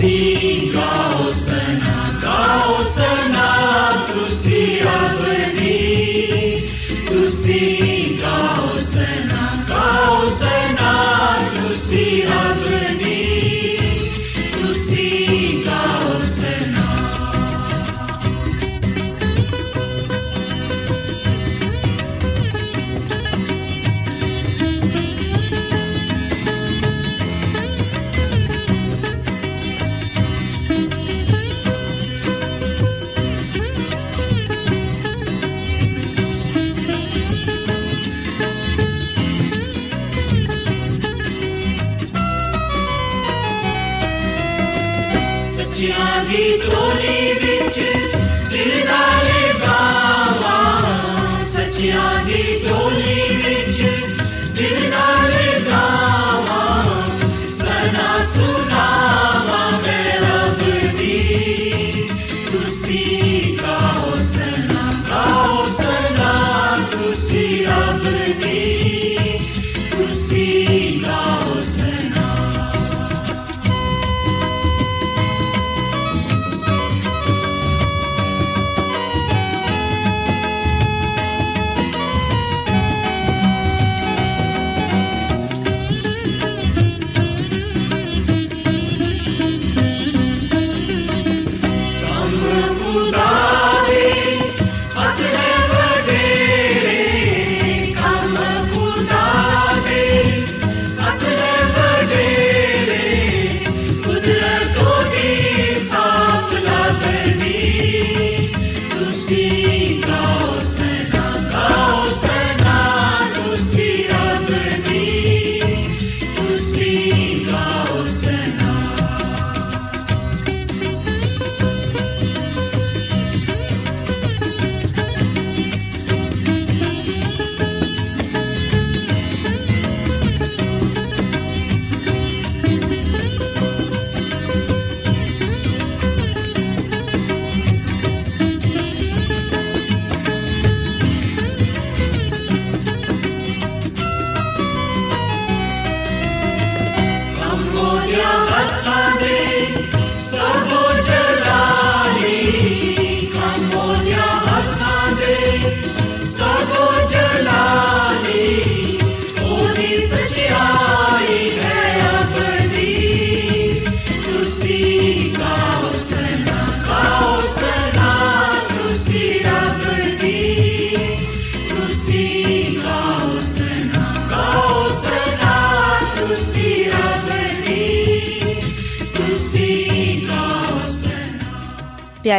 ਆ 0.00 0.02
ਤੁਸੀਂ 0.02 0.70
ਗਾਓ 0.74 1.30
ਸਨਾ 1.30 2.20
ਗਾਓ 2.22 2.82
ਸਨਾ 2.82 3.46
ਤੁਸੀਂ 4.06 4.80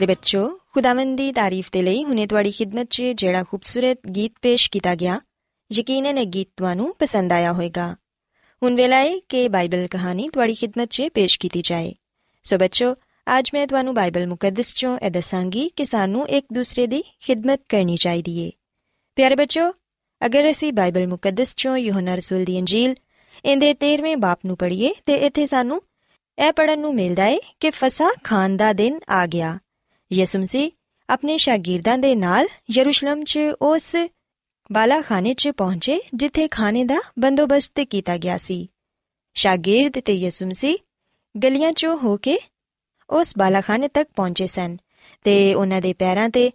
ਪਿਆਰੇ 0.02 0.14
ਬੱਚੋ 0.14 0.48
ਖੁਦਾਵੰਦ 0.74 1.18
ਦੀ 1.18 1.32
ਤਾਰੀਫ 1.32 1.68
ਦੇ 1.72 1.82
ਲਈ 1.82 2.04
ਹੁਨੇ 2.04 2.26
ਤੁਹਾਡੀ 2.28 2.52
ਖidmat 2.52 2.86
'ਚ 2.86 3.04
ਜਿਹੜਾ 3.16 3.44
ਖੂਬਸੂਰਤ 3.44 4.08
ਗੀਤ 4.10 4.32
ਪੇਸ਼ 4.42 4.70
ਕੀਤਾ 4.72 4.94
ਗਿਆ 4.96 5.20
ਯਕੀਨਨ 5.72 6.18
ਇਹ 6.18 6.26
ਗੀਤ 6.28 6.48
ਤੁਹਾਨੂੰ 6.58 6.94
ਪਸੰਦ 7.00 7.34
ਆਇਆ 7.34 7.52
ਹੋਵੇਗਾ 7.54 7.86
ਹੁਣ 8.62 8.76
ਵੇਲਾ 8.76 9.00
ਹੈ 9.00 9.12
ਕਿ 9.30 9.48
ਬਾਈਬਲ 9.50 9.86
ਕਹਾਣੀ 9.88 10.28
ਤੁਹਾਡੀ 10.30 10.54
ਖidmat 10.56 10.88
'ਚ 10.88 11.08
ਪੇਸ਼ 11.14 11.38
ਕੀਤੀ 11.40 11.62
ਜਾਏ 11.62 11.94
ਸੋ 12.46 12.58
ਬੱਚੋ 12.58 12.92
ਅੱਜ 13.28 13.50
ਮੈਂ 13.54 13.68
ਤੁਹਾਨੂੰ 13.68 13.94
ਬਾਈਬਲ 13.96 14.28
ਮੁਕੱਦਸ 14.28 14.74
'ਚੋਂ 14.74 14.98
ਇਹ 15.00 15.12
ਦੱਸਾਂਗੀ 15.12 15.70
ਕਿ 15.76 15.86
ਸਾਨੂੰ 15.86 16.28
ਇੱਕ 16.30 16.46
ਦੂਸਰੇ 16.54 16.88
ਦੀ 16.88 17.04
ਖidmat 17.28 17.66
ਕਰਨੀ 17.70 17.98
ਚਾਹੀਦੀ 17.98 18.38
ਏ 18.40 18.52
ਪਿਆਰੇ 19.18 19.36
ਬੱਚੋ 19.36 19.72
ਅਗਰ 20.22 20.52
ਅਸੀਂ 20.52 20.74
ਬਾਈਬਲ 20.74 21.08
ਮੁਕੱਦਸ 21.08 21.56
'ਚੋਂ 21.56 21.78
ਯੋਹਨਾ 21.78 22.16
ਰਸੂਲ 22.16 22.46
ਦੀ 22.46 22.60
ਅੰਜੀਲ 22.60 22.96
ਇਹਦੇ 23.46 23.74
13ਵੇਂ 23.84 24.18
ਬਾਪ 24.20 24.46
ਨੂੰ 24.46 24.58
ਪੜ੍ਹੀਏ 24.58 24.94
ਤੇ 25.06 25.16
ਇੱਥੇ 25.24 25.46
ਸਾਨੂੰ 25.48 25.82
ਇਹ 26.38 26.54
ਪੜਨ 26.54 26.80
ਨੂੰ 26.80 26.96
ਮਿਲਦਾ 26.96 27.24
ਹੈ 27.24 27.38
ਕਿ 27.60 27.70
ਫਸਾ 27.72 28.12
ਖਾਨ 28.24 28.58
ਦਾ 28.58 28.74
ਦਿਨ 28.74 29.00
ਆ 29.10 29.26
ਗਿਆ 29.28 29.58
ਯਿਸੂ 30.14 30.40
ਮਸੀਹ 30.40 30.72
ਆਪਣੇ 31.10 31.38
ਸ਼ਾਗਿਰਦਾਂ 31.38 31.98
ਦੇ 31.98 32.16
ਨਾਲ 32.16 32.48
ਯਰੂਸ਼ਲਮ 32.72 33.24
'ਚ 33.24 33.40
ਉਸ 33.62 33.96
ਬਾਲਾਖਾਨੇ 34.72 35.34
'ਚ 35.34 35.48
ਪਹੁੰਚੇ, 35.48 36.00
ਜਿੱਥੇ 36.14 36.48
ਖਾਣੇ 36.48 36.84
ਦਾ 36.84 37.02
ਬੰਦੋਬਸਤ 37.20 37.80
ਕੀਤਾ 37.80 38.18
ਗਿਆ 38.18 38.38
ਸੀ। 38.38 38.70
ਸ਼ਾਗਿਰਦ 39.34 40.00
ਤੇ 40.00 40.14
ਯਿਸੂ 40.14 40.46
ਮਸੀਹ 40.46 40.78
ਗਲੀਆਂ 41.44 41.70
'ਚੋਂ 41.70 41.98
ਹੋ 41.98 42.18
ਕੇ 42.18 42.40
ਉਸ 43.10 43.34
ਬਾਲਾਖਾਨੇ 43.38 43.88
ਤੱਕ 43.88 44.10
ਪਹੁੰਚੇ 44.16 44.48
ਸਨ 44.48 44.78
ਤੇ 45.24 45.54
ਉਹਨਾਂ 45.54 45.82
ਦੇ 45.82 45.94
ਪੈਰਾਂ 45.94 46.30
ਤੇ 46.30 46.52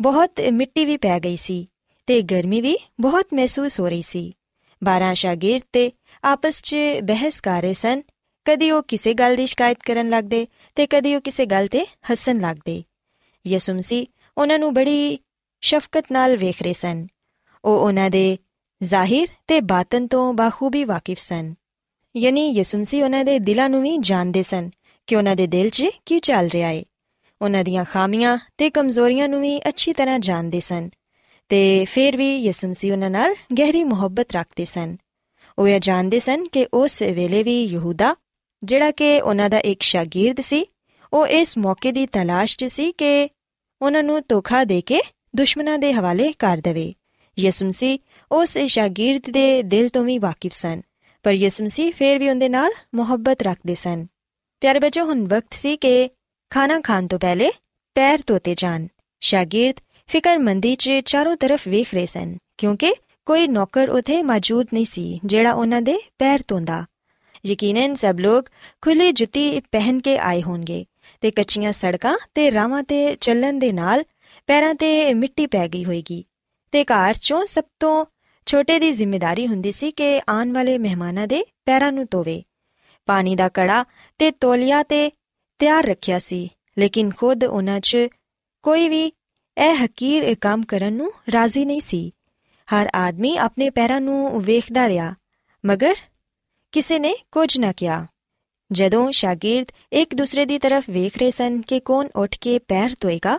ਬਹੁਤ 0.00 0.30
ਮਿੱਟੀ 0.52 0.84
ਵੀ 0.84 0.96
ਪੈ 0.96 1.20
ਗਈ 1.20 1.36
ਸੀ 1.36 1.70
ਤੇ 2.06 2.22
ਗਰਮੀ 2.22 2.60
ਵੀ 2.60 2.78
ਬਹੁਤ 3.00 3.26
ਮਹਿਸੂਸ 3.34 3.80
ਹੋ 3.80 3.88
ਰਹੀ 3.88 4.02
ਸੀ। 4.02 4.32
12 4.84 5.14
ਸ਼ਾਗਿਰਦ 5.14 5.62
ਤੇ 5.72 5.92
ਆਪਸ 6.24 6.62
'ਚ 6.62 6.76
ਬਹਿਸ 7.02 7.40
ਕਰ 7.40 7.62
ਰਹੇ 7.62 7.72
ਸਨ। 7.72 8.02
ਕਦੀ 8.44 8.70
ਉਹ 8.70 8.82
ਕਿਸੇ 8.82 9.14
ਗੱਲ 9.14 9.36
ਦੀ 9.36 9.46
ਸ਼ਿਕਾਇਤ 9.46 9.78
ਕਰਨ 9.86 10.08
ਲੱਗਦੇ 10.08 10.46
ਤੇ 10.74 10.86
ਕਦੀ 10.86 11.14
ਉਹ 11.14 11.20
ਕਿਸੇ 11.20 11.46
ਗੱਲ 11.46 11.66
ਤੇ 11.66 11.86
ਹੱਸਣ 12.12 12.38
ਲੱਗਦੇ। 12.38 12.82
ਯਿਸੂ 13.46 13.74
ਮਸੀਹ 13.74 14.06
ਉਹਨਾਂ 14.38 14.58
ਨੂੰ 14.58 14.74
ਬੜੀ 14.74 15.18
ਸ਼ਫਕਤ 15.60 16.04
ਨਾਲ 16.12 16.36
ਵੇਖ 16.36 16.62
ਰਹੇ 16.62 16.72
ਸਨ। 16.72 17.06
ਉਹ 17.64 17.78
ਉਹਨਾਂ 17.78 18.10
ਦੇ 18.10 18.38
ਜ਼ਾਹਿਰ 18.82 19.28
ਤੇ 19.46 19.60
ਬਾਤਨ 19.60 20.06
ਤੋਂ 20.06 20.34
ਬਾਖੂਬੀ 20.34 20.84
ਵਾਕਿਫ 20.84 21.18
ਸਨ। 21.18 21.54
ਯਾਨੀ 22.16 22.50
ਯਿਸੂ 22.50 22.78
ਮਸੀਹ 22.78 23.04
ਉਹਨਾਂ 23.04 23.24
ਦੇ 23.24 23.38
ਦਿਲਾਂ 23.38 23.70
ਨੂੰ 23.70 23.82
ਵੀ 23.82 23.96
ਜਾਣਦੇ 23.98 24.42
ਸਨ 24.42 24.70
ਕਿ 25.06 25.16
ਉਹਨਾਂ 25.16 25.36
ਦੇ 25.36 25.46
ਦਿਲ 25.46 25.68
'ਚ 25.68 25.84
ਕੀ 26.06 26.18
ਚੱਲ 26.18 26.48
ਰਿਹਾ 26.48 26.68
ਹੈ 26.68 26.84
ਉਹਨਾਂ 27.42 27.64
ਦੀਆਂ 27.64 27.84
ਖਾਮੀਆਂ 27.84 28.38
ਤੇ 28.58 28.70
ਕਮਜ਼ੋਰੀਆਂ 28.70 29.28
ਨੂੰ 29.28 29.40
ਵੀ 29.40 29.58
ਅੱਛੀ 29.58 29.92
ਤਰ੍ਹਾਂ 29.92 30.18
ਜਾਣਦੇ 30.18 30.60
ਸਨ 30.60 30.90
ਤੇ 31.48 31.84
ਫਿਰ 31.84 32.16
ਵੀ 32.16 32.38
ਯਿਸੂ 32.38 32.68
ਮਸੀਹ 32.68 32.92
ਉਹਨਾਂ 32.92 33.10
ਨਾਲ 33.10 33.34
ਗਹਿਰੀ 33.58 33.84
ਮੁਹੱਬਤ 33.84 34.32
ਰੱਖਦੇ 34.32 34.64
ਸਨ। 34.64 34.96
ਉਹ 35.58 35.68
ਇਹ 35.68 35.80
ਜਾਣਦੇ 35.80 36.20
ਸਨ 36.20 36.48
ਕਿ 36.48 36.66
ਉਸ 36.74 37.02
ਵੇਲੇ 37.02 37.42
ਵੀ 37.42 37.64
ਯਹੂਦਾ, 37.64 38.16
ਜਿਹੜਾ 38.62 38.90
ਕਿ 38.90 39.20
ਉਹਨਾਂ 39.20 39.50
ਦਾ 39.50 39.58
ਇੱਕ 39.58 39.82
ਸ਼ਾਗਿਰਦ 39.82 40.40
ਸੀ 40.40 40.66
ਉਹ 41.12 41.26
ਇਸ 41.26 41.56
ਮੌਕੇ 41.58 41.92
ਦੀ 41.92 42.06
ਤਲਾਸ਼ 42.06 42.56
'ਚ 42.58 42.64
ਸੀ 42.64 42.92
ਕਿ 42.92 43.28
ਉਹਨਾਂ 43.82 44.02
ਨੂੰ 44.02 44.20
ਧੋਖਾ 44.28 44.64
ਦੇ 44.64 44.80
ਕੇ 44.80 45.00
ਦੁਸ਼ਮਣਾਂ 45.36 45.78
ਦੇ 45.78 45.92
ਹਵਾਲੇ 45.92 46.32
ਕਰ 46.38 46.58
ਦੇਵੇ। 46.58 46.92
ਯਿਸੂ 47.38 47.66
ਮਸੀਹ 47.66 47.98
ਉਸ 48.32 48.58
ਸ਼ਾਗਿਰਦ 48.58 49.30
ਦੇ 49.30 49.62
ਦਿਲ 49.62 49.88
ਤੋਂ 49.88 50.04
ਵੀ 50.04 50.18
ਵਾਕਿਫ 50.18 50.52
ਸਨ, 50.52 50.80
ਪਰ 51.22 51.32
ਯਿਸੂ 51.32 51.64
ਮਸੀਹ 51.64 51.92
ਫੇਰ 51.92 52.18
ਵੀ 52.18 52.28
ਉਹਦੇ 52.28 52.48
ਨਾਲ 52.48 52.70
ਮੁਹੱਬਤ 52.94 53.42
ਰੱਖਦੇ 53.42 53.74
ਸਨ। 53.74 54.06
ਪਿਆਰੇ 54.62 54.78
ਬੱਚੋ, 54.78 55.04
ਹੁਣ 55.04 55.26
ਵਕਤ 55.26 55.54
ਸੀ 55.54 55.76
ਕਿ 55.76 56.10
ਖਾਣਾ 56.50 56.80
ਖਾਣ 56.80 57.06
ਤੋਂ 57.06 57.18
ਪਹਿਲੇ 57.18 57.50
ਪੈਰ 57.96 58.22
ਧੋਤੇ 58.26 58.54
ਜਾਣ। 58.54 58.86
ਸ਼ਾਗਿਰਦ 59.20 59.80
ਫਿਕਰਮੰਦੀ 60.06 60.74
'ਚ 60.74 60.90
ਚਾਰੋਂ 61.04 61.36
ਤਰਫ 61.36 61.68
ਵੇਖ 61.68 61.94
ਰਹੇ 61.94 62.06
ਸਨ, 62.06 62.36
ਕਿਉਂਕਿ 62.58 62.94
ਕੋਈ 63.26 63.46
ਨੌਕਰ 63.46 63.90
ਉਥੇ 63.90 64.22
ਮੌਜੂਦ 64.22 64.66
ਨਹੀਂ 64.72 64.84
ਸੀ, 64.84 65.20
ਜਿਹੜਾ 65.24 65.52
ਉਹਨਾਂ 65.52 65.82
ਦੇ 65.82 65.98
ਪੈਰ 66.18 66.42
ਧੋਂਦਾ। 66.48 66.84
ਯਕੀਨਨ 67.46 67.94
ਸਭ 67.94 68.16
ਲੋਕ 68.18 68.48
ਖੁੱਲੀ 68.82 69.12
ਜੁੱਤੀ 69.12 69.60
ਪਹਿਨ 69.60 70.00
ਕੇ 70.00 70.16
ਆਏ 70.18 70.42
ਹੋਣਗੇ। 70.42 70.84
ਤੇ 71.20 71.30
ਕੱਚੀਆਂ 71.30 71.72
ਸੜਕਾਂ 71.72 72.18
ਤੇ 72.34 72.52
ਰਾਵਾਂ 72.52 72.82
ਤੇ 72.82 73.16
ਚੱਲਣ 73.20 73.58
ਦੇ 73.58 73.72
ਨਾਲ 73.72 74.04
ਪੈਰਾਂ 74.46 74.74
ਤੇ 74.74 75.14
ਮਿੱਟੀ 75.14 75.46
ਪੈ 75.46 75.68
ਗਈ 75.68 75.84
ਹੋਏਗੀ। 75.84 76.24
ਤੇ 76.72 76.84
ਘਰ 76.84 77.14
'ਚੋਂ 77.14 77.46
ਸਭ 77.46 77.64
ਤੋਂ 77.80 78.04
ਛੋਟੇ 78.46 78.78
ਦੀ 78.78 78.92
ਜ਼ਿੰਮੇਵਾਰੀ 78.92 79.46
ਹੁੰਦੀ 79.46 79.72
ਸੀ 79.72 79.90
ਕਿ 79.90 80.20
ਆਉਣ 80.28 80.52
ਵਾਲੇ 80.52 80.78
ਮਹਿਮਾਨਾਂ 80.78 81.26
ਦੇ 81.26 81.44
ਪੈਰਾਂ 81.66 81.92
ਨੂੰ 81.92 82.06
ਧੋਵੇ। 82.10 82.42
ਪਾਣੀ 83.06 83.36
ਦਾ 83.36 83.48
ਕੜਾ 83.48 83.84
ਤੇ 84.18 84.30
ਤੋਲੀਆ 84.30 84.82
ਤੇ 84.82 85.10
ਤਿਆਰ 85.58 85.84
ਰੱਖਿਆ 85.84 86.18
ਸੀ, 86.18 86.48
ਲੇਕਿਨ 86.78 87.10
ਖੁਦ 87.10 87.44
ਉਹਨਾਂ 87.44 87.80
'ਚ 87.80 87.96
ਕੋਈ 88.62 88.88
ਵੀ 88.88 89.04
ਇਹ 89.58 89.84
ਹਕੀਰ 89.84 90.34
ਕੰਮ 90.34 90.62
ਕਰਨ 90.62 90.92
ਨੂੰ 90.92 91.12
ਰਾਜ਼ੀ 91.32 91.64
ਨਹੀਂ 91.64 91.80
ਸੀ। 91.80 92.12
ਹਰ 92.68 92.88
ਆਦਮੀ 92.94 93.36
ਆਪਣੇ 93.36 93.70
ਪੈਰਾਂ 93.70 94.00
ਨੂੰ 94.00 94.42
ਵੇਖਦਾ 94.42 94.88
ਰਿਹਾ, 94.88 95.14
ਮਗਰ 95.64 95.94
ਕਿਸੇ 96.72 96.98
ਨੇ 96.98 97.14
ਕੁਝ 97.32 97.58
ਨਾ 97.60 97.72
ਕਿਹਾ। 97.72 98.06
ਜਦੋਂ 98.72 99.12
ਸ਼ਾਗਿਰਦ 99.12 99.66
ਇੱਕ 99.92 100.14
ਦੂਸਰੇ 100.14 100.46
ਦੀ 100.46 100.58
ਤਰਫ 100.58 100.90
ਵੇਖ 100.90 101.18
ਰਹੇ 101.18 101.30
ਸਨ 101.30 101.60
ਕਿ 101.60 101.80
ਕੌਣ 101.80 102.08
ਉੱਠ 102.16 102.38
ਕੇ 102.38 102.58
ਪੈਰ 102.58 102.96
ਧੋਏਗਾ 103.00 103.38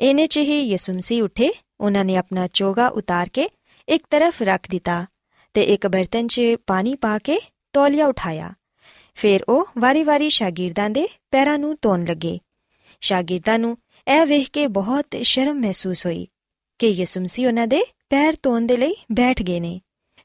ਇਹਨੇ 0.00 0.26
ਚ 0.26 0.38
ਹੀ 0.38 0.62
ਯਿਸੂ 0.62 0.92
ਮਸੀਹ 0.92 1.22
ਉੱਠੇ, 1.22 1.50
ਉਹਨਾਂ 1.80 2.04
ਨੇ 2.04 2.16
ਆਪਣਾ 2.16 2.48
ਚੋਗਾ 2.52 2.88
ਉਤਾਰ 2.88 3.28
ਕੇ 3.28 3.48
ਇੱਕ 3.88 4.06
ਤਰਫ 4.10 4.42
ਰੱਖ 4.42 4.70
ਦਿੱਤਾ 4.70 5.06
ਤੇ 5.54 5.62
ਇੱਕ 5.62 5.86
ਬਰਤਨ 5.86 6.26
'ਚ 6.26 6.40
ਪਾਣੀ 6.66 6.94
ਪਾ 6.94 7.18
ਕੇ 7.18 7.40
ਤੌਲੀਆ 7.72 8.06
ਉਠਾਇਆ। 8.06 8.52
ਫਿਰ 9.14 9.40
ਉਹ 9.48 9.66
ਵਾਰੀ-ਵਾਰੀ 9.78 10.30
ਸ਼ਾਗਿਰਦਾਂ 10.30 10.90
ਦੇ 10.90 11.08
ਪੈਰਾਂ 11.30 11.58
ਨੂੰ 11.58 11.76
ਧੋਣ 11.82 12.04
ਲੱਗੇ। 12.04 12.38
ਸ਼ਾਗਿਰਦਾਂ 13.00 13.58
ਨੂੰ 13.58 13.76
ਇਹ 14.08 14.26
ਵੇਖ 14.26 14.50
ਕੇ 14.50 14.66
ਬਹੁਤ 14.66 15.06
ਸ਼ਰਮ 15.22 15.56
ਮਹਿਸੂਸ 15.56 16.06
ਹੋਈ 16.06 16.28
ਕਿ 16.78 16.88
ਯਿਸੂ 16.88 17.20
ਮਸੀਹ 17.20 17.48
ਉਹਨਾਂ 17.48 17.66
ਦੇ 17.66 17.82
ਪੈਰ 18.10 18.36
ਧੋਣ 18.42 18.60
ਦੇ 18.60 18.76
ਲਈ 18.76 18.94
ਬੈਠ 19.12 19.42
ਗਏ 19.42 19.60
ਨੇ। 19.60 19.80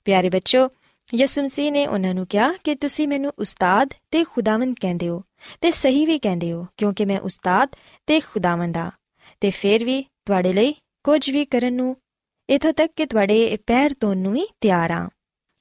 ਪਿਆਰੇ 0.06 0.30
ਬੱਚੋ 0.30 0.70
ਯਿਸੂ 1.16 1.44
ਮਸੀਹ 1.44 1.72
ਨੇ 1.72 1.88
ਉਹਨਾਂ 1.88 2.14
ਨੂੰ 2.14 2.28
ਕਿਹਾ 2.28 2.54
ਕਿ 2.64 2.76
ਤੁਸੀਂ 2.76 3.08
ਮੈਨੂੰ 3.08 3.32
ਉਸਤਾਦ 3.40 3.94
ਤੇ 4.12 4.24
ਖੁਦਾਵੰਦ 4.24 4.76
ਕਹਿੰਦੇ 4.82 5.10
ਹੋ 5.10 5.24
ਤੇ 5.62 5.72
ਸਹੀ 5.72 6.06
ਵੀ 6.06 6.20
ਕਹਿੰਦੇ 6.20 6.52
ਹੋ, 6.52 6.66
ਕਿਉਂਕਿ 6.78 7.06
ਮੈਂ 7.06 7.20
ਉਸਤਾਦ 7.20 7.70
ਤੇ 8.08 8.20
ਖੁਦਾਵੰਦ 8.20 8.78
ਆ 8.78 8.92
ਤੇ 9.40 9.52
ਫਿਰ 9.52 9.86
ਵੀ 9.86 10.02
ਤੁਹਾਡੇ 10.26 10.54
ਲਈ 10.54 10.74
ਕੁਝ 11.04 11.30
ਵੀ 11.30 11.46
ਕਰਨ 11.46 11.74
ਨੂੰ 11.74 11.96
ਇਥੋਂ 12.50 12.74
ਤੱਕ 12.74 12.92
ਕਿ 12.96 13.06
ਤੁਹਾਡੇ 13.06 13.58
ਪੈਰ 13.68 13.94
ਧੋਣ 14.00 14.18
ਨੂੰ 14.18 14.34
ਵੀ 14.34 14.48
ਤਿਆਰ 14.62 14.92
ਆ 14.92 15.10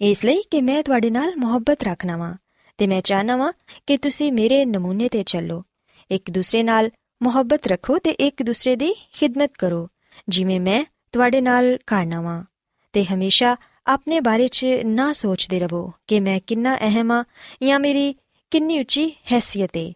ਇਸ 0.01 0.25
ਲਈ 0.25 0.43
ਕਿ 0.51 0.61
ਮੈਂ 0.63 0.83
ਤੁਹਾਡੇ 0.83 1.11
ਨਾਲ 1.11 1.33
ਮੁਹੱਬਤ 1.37 1.83
ਰੱਖਣਾ 1.83 2.17
ਵਾਂ 2.17 2.35
ਤੇ 2.79 2.87
ਮੈਂ 2.87 3.01
ਚਾਹਨਾ 3.01 3.37
ਵਾਂ 3.37 3.53
ਕਿ 3.87 3.97
ਤੁਸੀਂ 3.97 4.33
ਮੇਰੇ 4.33 4.65
ਨਮੂਨੇ 4.65 5.09
ਤੇ 5.09 5.23
ਚੱਲੋ। 5.23 5.63
ਇੱਕ 6.11 6.31
ਦੂਸਰੇ 6.31 6.63
ਨਾਲ 6.63 6.91
ਮੁਹੱਬਤ 7.23 7.67
ਰੱਖੋ 7.67 7.99
ਤੇ 7.99 8.11
ਇੱਕ 8.11 8.43
ਦੂਸਰੇ 8.43 8.77
ਦੀ 8.77 8.95
ਖਿਦਮਤ 9.13 9.53
ਕਰੋ, 9.59 9.89
ਜਿਵੇਂ 10.29 10.61
ਮੈਂ 10.61 10.85
ਤੁਹਾਡੇ 11.13 11.41
ਨਾਲ 11.41 11.79
ਕਰਨਾ 11.87 12.21
ਵਾਂ। 12.21 12.45
ਤੇ 12.93 13.05
ਹਮੇਸ਼ਾ 13.05 13.57
ਆਪਣੇ 13.87 14.21
ਬਾਰੇ 14.21 14.49
'ਚ 14.49 14.67
ਨਾ 14.85 15.13
ਸੋਚਦੇ 15.13 15.61
ਰਹੋ 15.61 15.93
ਕਿ 16.07 16.21
ਮੈਂ 16.21 16.41
ਕਿੰਨਾ 16.47 16.77
ਅਹਿਮ 16.77 17.13
ਆ 17.13 17.25
ਜਾਂ 17.63 17.81
ਮੇਰੀ 17.81 18.15
ਕਿੰਨੀ 18.51 18.81
ਉੱਚੀ 18.81 19.17
ਹیثیت 19.33 19.89
ਹੈ 19.89 19.93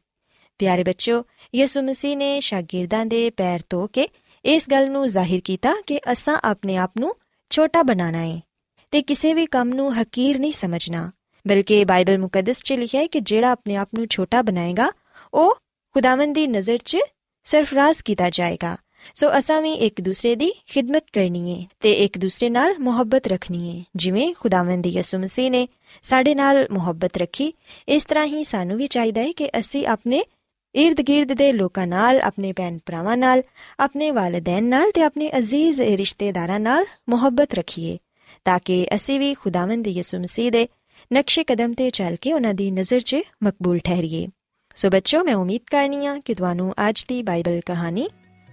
ਪਿਆਰੇ 0.59 0.85
ਬੱਚਿਓ, 0.85 1.25
ਯਿਸੂ 1.55 1.83
ਮਸੀਹ 1.83 2.17
ਨੇ 2.17 2.41
ਸ਼ਾਗਿਰਦਾਂ 2.41 3.07
ਦੇ 3.07 3.31
ਪੈਰ 3.31 3.61
ਧੋ 3.71 3.87
ਕੇ 3.87 4.09
ਇਸ 4.45 4.71
ਗੱਲ 4.71 4.91
ਨੂੰ 4.91 5.07
ਜ਼ਾਹਿਰ 5.07 5.41
ਕੀਤਾ 5.45 5.75
ਕਿ 5.87 6.01
ਅਸਾਂ 6.13 6.39
ਆਪਣੇ 6.45 6.77
ਆਪ 6.77 6.93
ਨੂੰ 7.01 7.17
ਛੋਟਾ 7.51 7.83
ਬਣਾਣਾ 7.83 8.19
ਹੈ 8.19 8.41
ਤੇ 8.91 9.03
ਕਿਸੇ 9.03 9.35
ਵੀ 9.35 9.47
ਕੰਮ 9.47 9.69
ਨੂੰ 9.69 10.03
ਹਕੀਰ 10.03 10.39
ਨਹੀਂ 10.39 10.53
ਸਮਝਣਾ, 10.53 11.13
ਬਲਕਿ 11.49 11.85
ਬਾਈਬਲ 11.85 12.19
ਮੁਕੱਦਸ 12.19 12.63
'ਚ 12.63 12.73
ਲਿਖਿਆ 12.73 13.01
ਹੈ 13.01 13.07
ਕਿ 13.07 13.21
ਜਿਹੜਾ 13.21 13.51
ਆਪਣੇ 13.51 13.77
ਆਪ 13.77 13.89
ਨੂੰ 13.99 14.07
ਛੋਟਾ 14.11 14.43
ਬਣਾਏਗਾ, 14.43 14.91
ਉਹ 15.35 15.55
ਖੁਦਾਵੰਦ 15.95 16.35
ਦੀ 16.35 16.47
ਨਜ਼ਰ 16.47 16.77
'ਚ 16.77 16.97
ਸਰਫਰਾਜ਼ 17.45 18.03
ਕੀਤਾ 18.03 18.31
ਜਾਏਗਾ। 18.31 18.77
ਸੋ 19.15 19.39
ਅਸਾਂ 19.39 19.63
ਵੀ 19.63 19.73
ਇੱਕ 19.73 20.01
ਦੂਸਰੇ 20.01 20.35
ਦੀ 20.35 20.53
ਖਿਦਮਤ 20.67 21.05
ਕਰਨੀ 21.13 21.43
ਹੈ 21.55 21.67
ਤੇ 21.81 21.93
ਇੱਕ 21.93 22.19
ਦੂਸਰੇ 22.19 22.51
ਨਾਲ 22.51 22.75
ਮੁਹੱਬਤ 22.79 23.27
ਰੱਖਣੀ 23.27 23.79
ਹੈ 23.79 23.85
ਜਿਵੇਂ 23.97 24.35
ਖੁਦਾਵੰਦ 24.35 24.87
ਯਿਸੂ 24.87 25.19
ਮਸੀਹ 25.19 25.51
ਨੇ 25.51 25.69
ਸਾਡੇ 26.03 26.35
ਨਾਲ 26.35 26.67
ਮੁਹੱਬਤ 26.71 27.17
ਰੱਖੀ, 27.17 27.55
ਇਸ 27.89 28.05
ਤਰ੍ਹਾਂ 28.05 28.27
ਹੀ 28.27 28.45
ਸਾਨੂੰ 28.45 28.77
ਵੀ 28.77 28.87
ਚਾਹੀਦਾ 28.87 29.21
ਹੈ 29.21 29.33
ਕਿ 29.33 29.49
ਅਸੀਂ 29.59 29.87
ਆਪਣੇ 29.87 30.23
ird-gird 30.75 31.35
ਦੇ 31.35 31.53
ਲੋਕਾਂ 31.53 31.87
ਨਾਲ, 31.87 32.21
ਆਪਣੇ 32.21 32.53
ਭੈਣ 32.53 32.79
ਭਰਾਵਾਂ 32.87 33.17
ਨਾਲ, 33.17 33.43
ਆਪਣੇ 33.81 34.11
ਵਾਲਿਦੈਨ 34.11 34.65
ਨਾਲ 34.65 34.91
ਤੇ 34.91 35.03
ਆਪਣੇ 35.03 35.31
ਅਜ਼ੀਜ਼ 35.39 35.81
ਰਿਸ਼ਤੇਦਾਰਾਂ 35.81 36.61
ਨਾਲ 36.61 36.85
ਮੁਹੱਬਤ 37.09 37.55
ਰੱਖੀਏ, 37.55 37.99
ਤਾਂ 38.45 38.59
ਕਿ 38.65 38.87
ਅਸੀਂ 38.95 39.21
ਵੀ 39.21 39.35
ਖੁਦਾਵੰਦ 39.35 39.89
ਯਿਸੂ 39.89 40.19
ਮਸੀਹ 40.19 40.51
ਦੇ 40.51 40.69
ਨਕਸ਼ੇ 41.13 41.45
ਕਦਮ 41.45 41.73
ਤੇ 41.73 41.91
ਚੱਲ 41.91 42.17
ਕੇ 42.17 42.33
ਉਹਨਾਂ 42.33 42.55
ਦੀ 42.55 42.71
ਨਜ਼ਰ 42.71 43.01
'ਚ 43.01 43.17
ਮਕਬੂਲ 43.45 43.79
ਠਹਿਰੀਏ। 43.79 44.29
ਸੋ 44.75 44.91
ਬੱਚੋ 44.91 45.25
ਮੈਂ 45.25 45.35
ਉਮੀਦ 45.35 45.61
ਕਰਨੀ 45.71 46.07
ਆ 46.07 46.19
ਕਿ 46.25 46.35
ਤੁਹਾਨੂੰ 46.35 46.75
ਅੱਜ 46.89 47.05
ਦੀ 47.09 47.23
ਬਾਈਬਲ 47.23 47.61
ਕਹਾਣੀ 47.67 48.09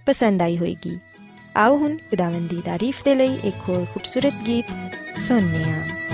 ਪਸੰਦ 0.08 0.42
ਆਈ 0.42 0.56
ਹੋਵੇਗੀ 0.58 0.98
ਆਓ 1.56 1.76
ਹੁਣ 1.76 1.96
ਖੁਦਾਵੰਦ 2.10 2.48
ਦੀ 2.48 2.60
ਤਾਰੀਫ 2.64 3.02
ਦੇ 3.04 3.14
ਲਈ 3.14 3.38
ਇੱਕ 3.44 3.56
ਹੋਰ 3.68 3.84
ਖੂਬਸੂਰਤ 3.84 4.34
ਗੀਤ 4.46 4.70
ਸੁਣਨੇ 5.18 5.64
ਆ 5.72 6.07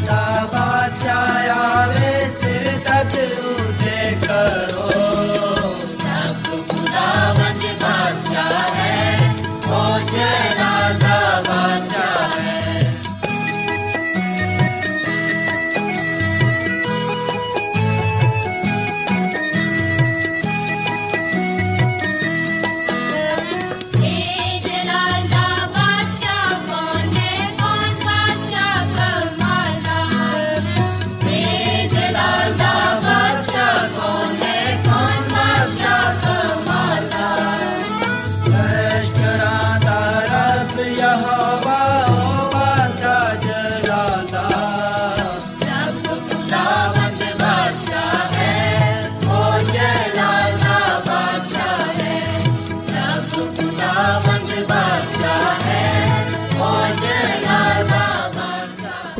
palabra. 0.00 0.53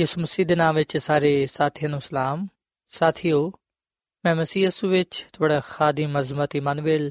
ਯਿਸੂ 0.00 0.20
ਮਸੀਹ 0.20 0.46
ਦੇ 0.46 0.56
ਨਾਮ 0.56 0.74
ਵਿੱਚ 0.74 0.96
ਸਾਰੇ 0.96 1.46
ਸਾਥੀਆਂ 1.46 1.90
ਨੂੰ 1.90 2.00
ਸਲਾਮ। 2.00 2.46
ਸਾਥੀਓ, 2.88 3.52
ਮੈਂ 4.24 4.36
ਮਸੀਹ 4.36 4.64
ਯਿਸੂ 4.64 4.88
ਵਿੱਚ 4.88 5.26
ਤੁਹਾਡਾ 5.32 5.60
ਖਾਦਮ 5.60 6.20
ਅਜ਼ਮਤ 6.20 6.56
ਇਮਨੁਅਲ 6.56 7.10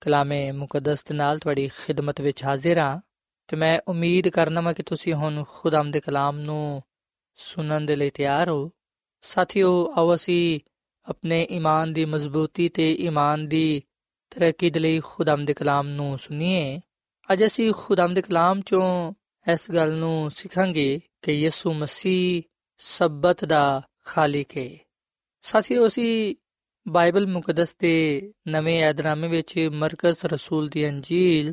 ਕਲਾਮੇ 0.00 0.52
ਮੁਕੱਦਸ 0.52 1.04
ਦੇ 1.04 1.14
ਨਾਲ 1.14 1.38
ਤੁਹਾਡੀ 1.38 1.68
ਖਿਦਮਤ 1.68 2.20
ਵਿੱਚ 2.20 2.44
ਹਾਜ਼ਰ 2.44 2.78
ਹਾਂ 2.78 3.00
ਤੇ 3.48 3.56
ਮੈਂ 3.56 3.80
ਉਮੀਦ 3.88 4.28
ਕਰਨਾ 4.28 4.60
ਮੈਂ 4.60 4.74
ਕਿ 4.74 4.82
ਤੁਸੀਂ 4.82 5.14
ਹੁਣ 5.14 5.44
ਖੁਦਾਮ 5.48 5.90
ਦੇ 5.90 6.00
ਕਲਾਮ 6.00 6.38
ਨੂੰ 6.38 6.82
ਸੁਣਨ 7.36 7.86
ਦੇ 7.86 7.96
ਲਈ 7.96 8.10
ਤਿਆਰ 8.10 8.48
ਹੋ। 8.48 8.70
ਸਾਥੀਓ, 9.20 9.92
ਆਓ 9.96 10.14
ਅਸੀਂ 10.14 10.60
ਆਪਣੇ 11.08 11.48
ਈਮਾਨ 11.50 11.92
ਦੀ 11.92 12.04
ਮਜ਼ਬੂਤੀ 12.04 12.68
ਤੇ 12.68 12.92
ਈਮਾਨ 12.94 13.48
ਦੀ 13.48 13.82
ਤਰੱਕੀ 14.30 14.70
ਦੇ 14.70 14.80
ਲਈ 14.80 15.00
ਖੁਦਾਮ 15.00 15.44
ਦੇ 15.44 15.54
ਕਲਾਮ 15.54 15.88
ਨੂੰ 15.88 16.18
ਸੁਣੀਏ। 16.18 16.80
ਅੱਜ 17.32 17.44
ਅਸੀਂ 17.44 17.72
ਖੁਦਾਮ 17.76 18.14
ਦੇ 18.14 18.22
ਕਲਾਮ 18.22 18.60
ਚੋਂ 18.60 19.12
ਇਸ 19.52 19.70
ਗੱਲ 19.70 19.96
ਨੂੰ 19.96 20.30
ਸਿੱਖਾਂਗੇ 20.30 21.00
ਕਿ 21.22 21.32
ਯਿਸੂ 21.32 21.72
ਮਸੀਹ 21.72 22.42
ਸਬਤ 22.78 23.44
ਦਾ 23.44 23.82
ਖਾਲਿਕ 24.04 24.58
ਹੈ 24.58 24.70
ਸਾਥੀਓ, 25.42 25.86
ਅਸੀਂ 25.86 26.36
ਬਾਈਬਲ 26.88 27.26
ਮੁਕੱਦਸ 27.26 27.76
ਦੇ 27.78 28.32
ਨਵੇਂ 28.48 28.84
ਏਧਨਾਮੇ 28.84 29.28
ਵਿੱਚ 29.28 29.68
ਮਰਕਜ਼ 29.72 30.24
ਰਸੂਲ 30.24 30.68
ਦੀ 30.68 30.88
ਅੰਜੀਲ, 30.88 31.52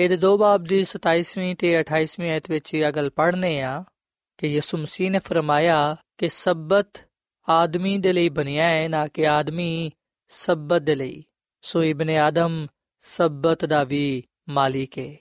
ਇਹਦੇ 0.00 0.16
ਦੋ 0.16 0.38
ਬਾਬ 0.38 0.64
ਦੀ 0.64 0.84
27ਵੀਂ 0.84 1.56
ਤੇ 1.56 1.80
28ਵੀਂ 1.80 2.30
ਆਇਤ 2.30 2.50
ਵਿੱਚ 2.50 2.74
ਇਹ 2.74 2.92
ਗੱਲ 2.92 3.10
ਪੜ੍ਹਨੇ 3.10 3.62
ਆ 3.62 3.84
ਕਿ 4.38 4.46
ਯਿਸੂ 4.46 4.78
ਮਸੀਹ 4.78 5.10
ਨੇ 5.10 5.18
ਫਰਮਾਇਆ 5.18 5.96
ਕਿ 6.18 6.28
ਸਬਤ 6.28 7.08
ਆਦਮੀ 7.48 7.98
ਦੇ 7.98 8.12
ਲਈ 8.12 8.28
ਬਣਿਆ 8.28 8.68
ਹੈ 8.68 8.88
ਨਾ 8.88 9.06
ਕਿ 9.06 9.28
ਆਦਮੀ 9.28 9.90
ਸਬਤ 10.28 10.82
ਦੇ 10.82 10.94
ਲਈ। 10.94 11.24
ਸੋ 11.62 11.84
ਇਬਨ 11.84 12.10
ਆਦਮ 12.10 12.66
ਸਬਤ 13.00 13.64
ਦਾ 13.64 13.84
ਵੀ 13.84 14.24
ਮਾਲਿਕ 14.48 14.98
ਹੈ 14.98 15.16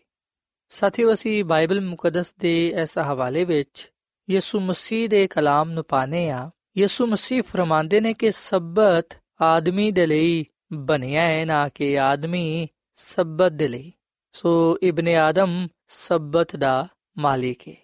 ਸਾਥੀਓ, 0.69 1.13
ਅਸੀਂ 1.13 1.43
ਬਾਈਬਲ 1.43 1.81
ਮੁਕੱਦਸ 1.81 2.33
ਦੇ 2.39 2.67
ਇਸ 2.67 2.97
ਹਵਾਲੇ 2.97 3.45
ਵਿੱਚ 3.45 3.91
ਯਿਸੂ 4.29 4.59
ਮਸੀਹ 4.59 5.09
ਦੇ 5.09 5.27
ਕਲਾਮ 5.27 5.71
ਨੂੰ 5.71 5.83
ਪਾਣੇ 5.83 6.29
ਆ 6.29 6.51
ਯਿਸੂ 6.77 7.07
ਮਸੀਹ 7.07 7.43
ਫਰਮਾਉਂਦੇ 7.43 7.99
ਨੇ 7.99 8.13
ਕਿ 8.13 8.31
ਸਬਤ 8.31 9.17
ਆਦਮੀ 9.41 9.91
ਦੇ 9.91 10.05
ਲਈ 10.05 10.45
ਬਣਿਆ 10.73 11.21
ਹੈ, 11.21 11.45
ਨਾ 11.45 11.69
ਕਿ 11.69 11.99
ਆਦਮੀ 11.99 12.67
ਸਬਤ 12.93 13.51
ਦੇ 13.51 13.67
ਲਈ। 13.67 13.93
ਸੋ 14.31 14.77
ਇਬਨ 14.83 15.07
ਆਦਮ 15.07 15.67
ਸਬਤ 15.87 16.55
ਦਾ 16.55 16.87
ਮਾਲਿਕ 17.17 17.67
ਹੈ। 17.69 17.75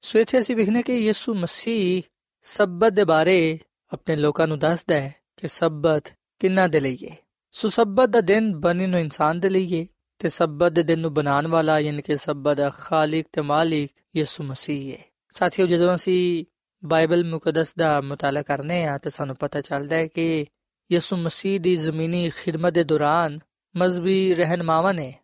ਸੋ 0.00 0.18
ਇੱਥੇ 0.18 0.38
ਅਸੀਂ 0.38 0.56
ਵਿਖਨੇ 0.56 0.82
ਕਿ 0.82 0.94
ਯਿਸੂ 0.94 1.34
ਮਸੀਹ 1.34 2.02
ਸਬਤ 2.42 2.92
ਦੇ 2.92 3.04
ਬਾਰੇ 3.04 3.58
ਆਪਣੇ 3.92 4.16
ਲੋਕਾਂ 4.16 4.48
ਨੂੰ 4.48 4.58
ਦੱਸਦਾ 4.58 5.00
ਹੈ 5.00 5.14
ਕਿ 5.36 5.48
ਸਬਤ 5.48 6.04
ਕਿੰਨਾ 6.38 6.66
ਦੇ 6.66 6.80
ਲਈ 6.80 6.98
ਹੈ। 7.10 7.16
ਸੋ 7.50 7.68
ਸਬਤ 7.68 8.08
ਦਾ 8.08 8.20
ਦਿਨ 8.20 8.56
ਬਣੀ 8.56 8.86
ਨੂੰ 8.86 9.00
ਇਨਸਾਨ 9.00 9.40
ਦੇ 9.40 9.48
ਲਈ 9.48 9.80
ਹੈ 9.80 9.86
ਤੇ 10.22 10.28
ਸਬਤ 10.28 10.72
ਦੇ 10.72 10.82
ਦਿਨ 10.82 10.98
ਨੂੰ 10.98 11.14
ਬਣਾਉਣ 11.14 11.46
ਵਾਲਾ, 11.46 11.78
ਯਾਨੀ 11.80 12.02
ਕਿ 12.02 12.16
ਸਬਤ 12.16 12.56
ਦਾ 12.56 12.68
ਖਾਲਿਕ 12.70 13.26
ਤੇ 13.32 13.40
ਮਾਲਿਕ 13.40 13.90
ਯਿਸੂ 14.16 14.44
ਮਸੀਹ 14.44 14.92
ਹੈ 14.92 15.04
ਸਾਥੀਓ, 15.30 15.66
ਜਦੋਂ 15.66 15.94
ਅਸੀਂ 15.94 16.44
ਬਾਈਬਲ 16.84 17.24
ਮੁਕੱਦਸ 17.24 17.74
ਦਾ 17.74 18.00
ਮਤਾਲਾ 18.00 18.42
ਕਰਨੇ 18.42 18.84
ਆ, 18.84 18.98
ਤਾਂ 18.98 19.10
ਸਾਨੂੰ 19.10 19.36
ਪਤਾ 19.36 19.60
ਚੱਲਦਾ 19.60 19.96
ਹੈ 19.96 20.06
ਕਿ 20.06 20.46
ਯਿਸੂ 20.92 21.16
ਮਸੀਹ 21.16 21.60
ਦੀ 21.60 21.76
ਜ਼ਮੀਨੀ 21.76 22.30
ਖਿਦਮਤ 22.30 22.72
ਦੇ 22.72 22.84
ਦੌਰਾਨ 22.84 23.38
ਮਜ਼ਬੀ 23.76 24.34
ਰਹਿਨਮਾਵਾਂ 24.34 24.94
ਨੇ 24.94 25.14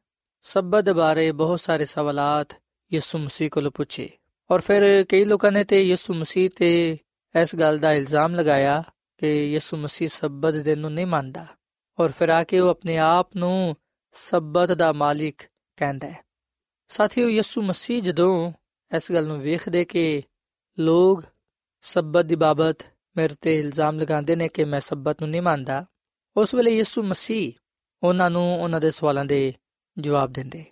ਸਬਤ 0.43 0.91
ਬਾਰੇ 0.91 1.33
ਬਹੁਤ 1.33 1.61
ਸਾਰੇ 1.61 1.85
ਸਵਾਲਾਤ 1.85 2.57
ਯਿਸੂ 2.93 3.19
ਮਸੀਹ 3.19 3.51
ਕੋਲੋਂ 3.51 3.71
ਪੁੱਛੇ। 3.71 4.09
ਔਰ 4.51 4.61
ਫਿਰ 4.61 5.05
ਕਈ 5.05 5.25
ਲੋਕਾਂ 5.25 5.53
ਨੇ 5.53 5.65
ਤੇ 5.65 5.83
ਯਿਸੂ 5.83 6.15
ਮਸੀਹ 6.15 6.51
ਤੇ 6.57 6.99
ਇਸ 7.43 7.57
ਗੱਲ 7.57 7.79
ਦਾ 7.79 7.93
ਇਲਜ਼ਾਮ 7.93 8.35
ਲਗਾਇਆ 8.35 8.83
ਕਿ 9.19 9.53
ਯਿਸੂ 9.53 9.77
ਮਸੀਹ 9.77 10.09
ਸਬਤ 10.09 10.55
ਦੇ 10.55 10.77
ਨੂੰ 10.77 10.93
ਨਹੀਂ 10.93 11.07
ਮੰਨਦਾ। 11.07 11.47
ਔਰ 12.01 12.13
ਫਿਰ 12.13 12.29
ਆ 12.29 12.45
ਕੇ 12.45 12.61
ਉਹ 12.61 12.69
ਆਪਣੇ 12.69 12.99
ਆਪ 12.99 13.37
ਨੂੰ 13.37 13.77
ਸਬਤ 14.13 14.73
ਦਾ 14.73 14.93
ਮਾਲਿਕ 14.93 15.43
ਕਹਿੰਦਾ 15.77 16.07
ਹੈ। 16.07 16.25
ਸਾਥੀਓ, 16.89 17.29
ਯਿਸੂ 17.29 17.63
ਮਸੀਹ 17.63 18.03
ਜਦੋਂ 18.03 18.53
ਇਸ 18.97 19.13
ਗੱਲ 19.13 19.27
ਨੂੰ 19.27 19.41
ਵੇਖਦੇ 19.41 19.85
ਕਿ 19.85 20.23
ਲੋਕ 20.79 21.25
ਸਬਤ 21.81 22.25
ਦੀ 22.25 22.37
ਬਾਬਤ 22.37 22.79
ਮੇਰੇ 23.17 23.35
ਤੇ 23.41 23.59
ਇਲਜ਼ਾਮ 23.59 24.01
ਲਗਾਉਂਦੇ 24.01 24.37
ਨੇ 24.37 24.49
ਕਿ 24.49 24.65
ਮੈਂ 24.65 24.81
ਸਬਤ 24.81 25.21
ਨੂੰ 25.21 25.31
ਨਹੀਂ 25.31 25.43
ਮੰਨਦਾ, 25.43 25.87
ਉਸ 26.37 26.55
ਵੇਲੇ 26.55 26.77
ਯਿਸੂ 26.77 27.03
ਮਸੀਹ 27.03 27.53
ਉਹਨਾਂ 28.03 28.31
ਨੂੰ 28.31 28.63
ਉਹਨਾਂ 28.63 28.81
ਦੇ 28.81 28.91
ਸਵਾਲਾਂ 28.91 29.25
ਦੇ 29.25 29.55
ਜਵਾਬ 29.99 30.33
ਦਿੰਦੇ। 30.33 30.65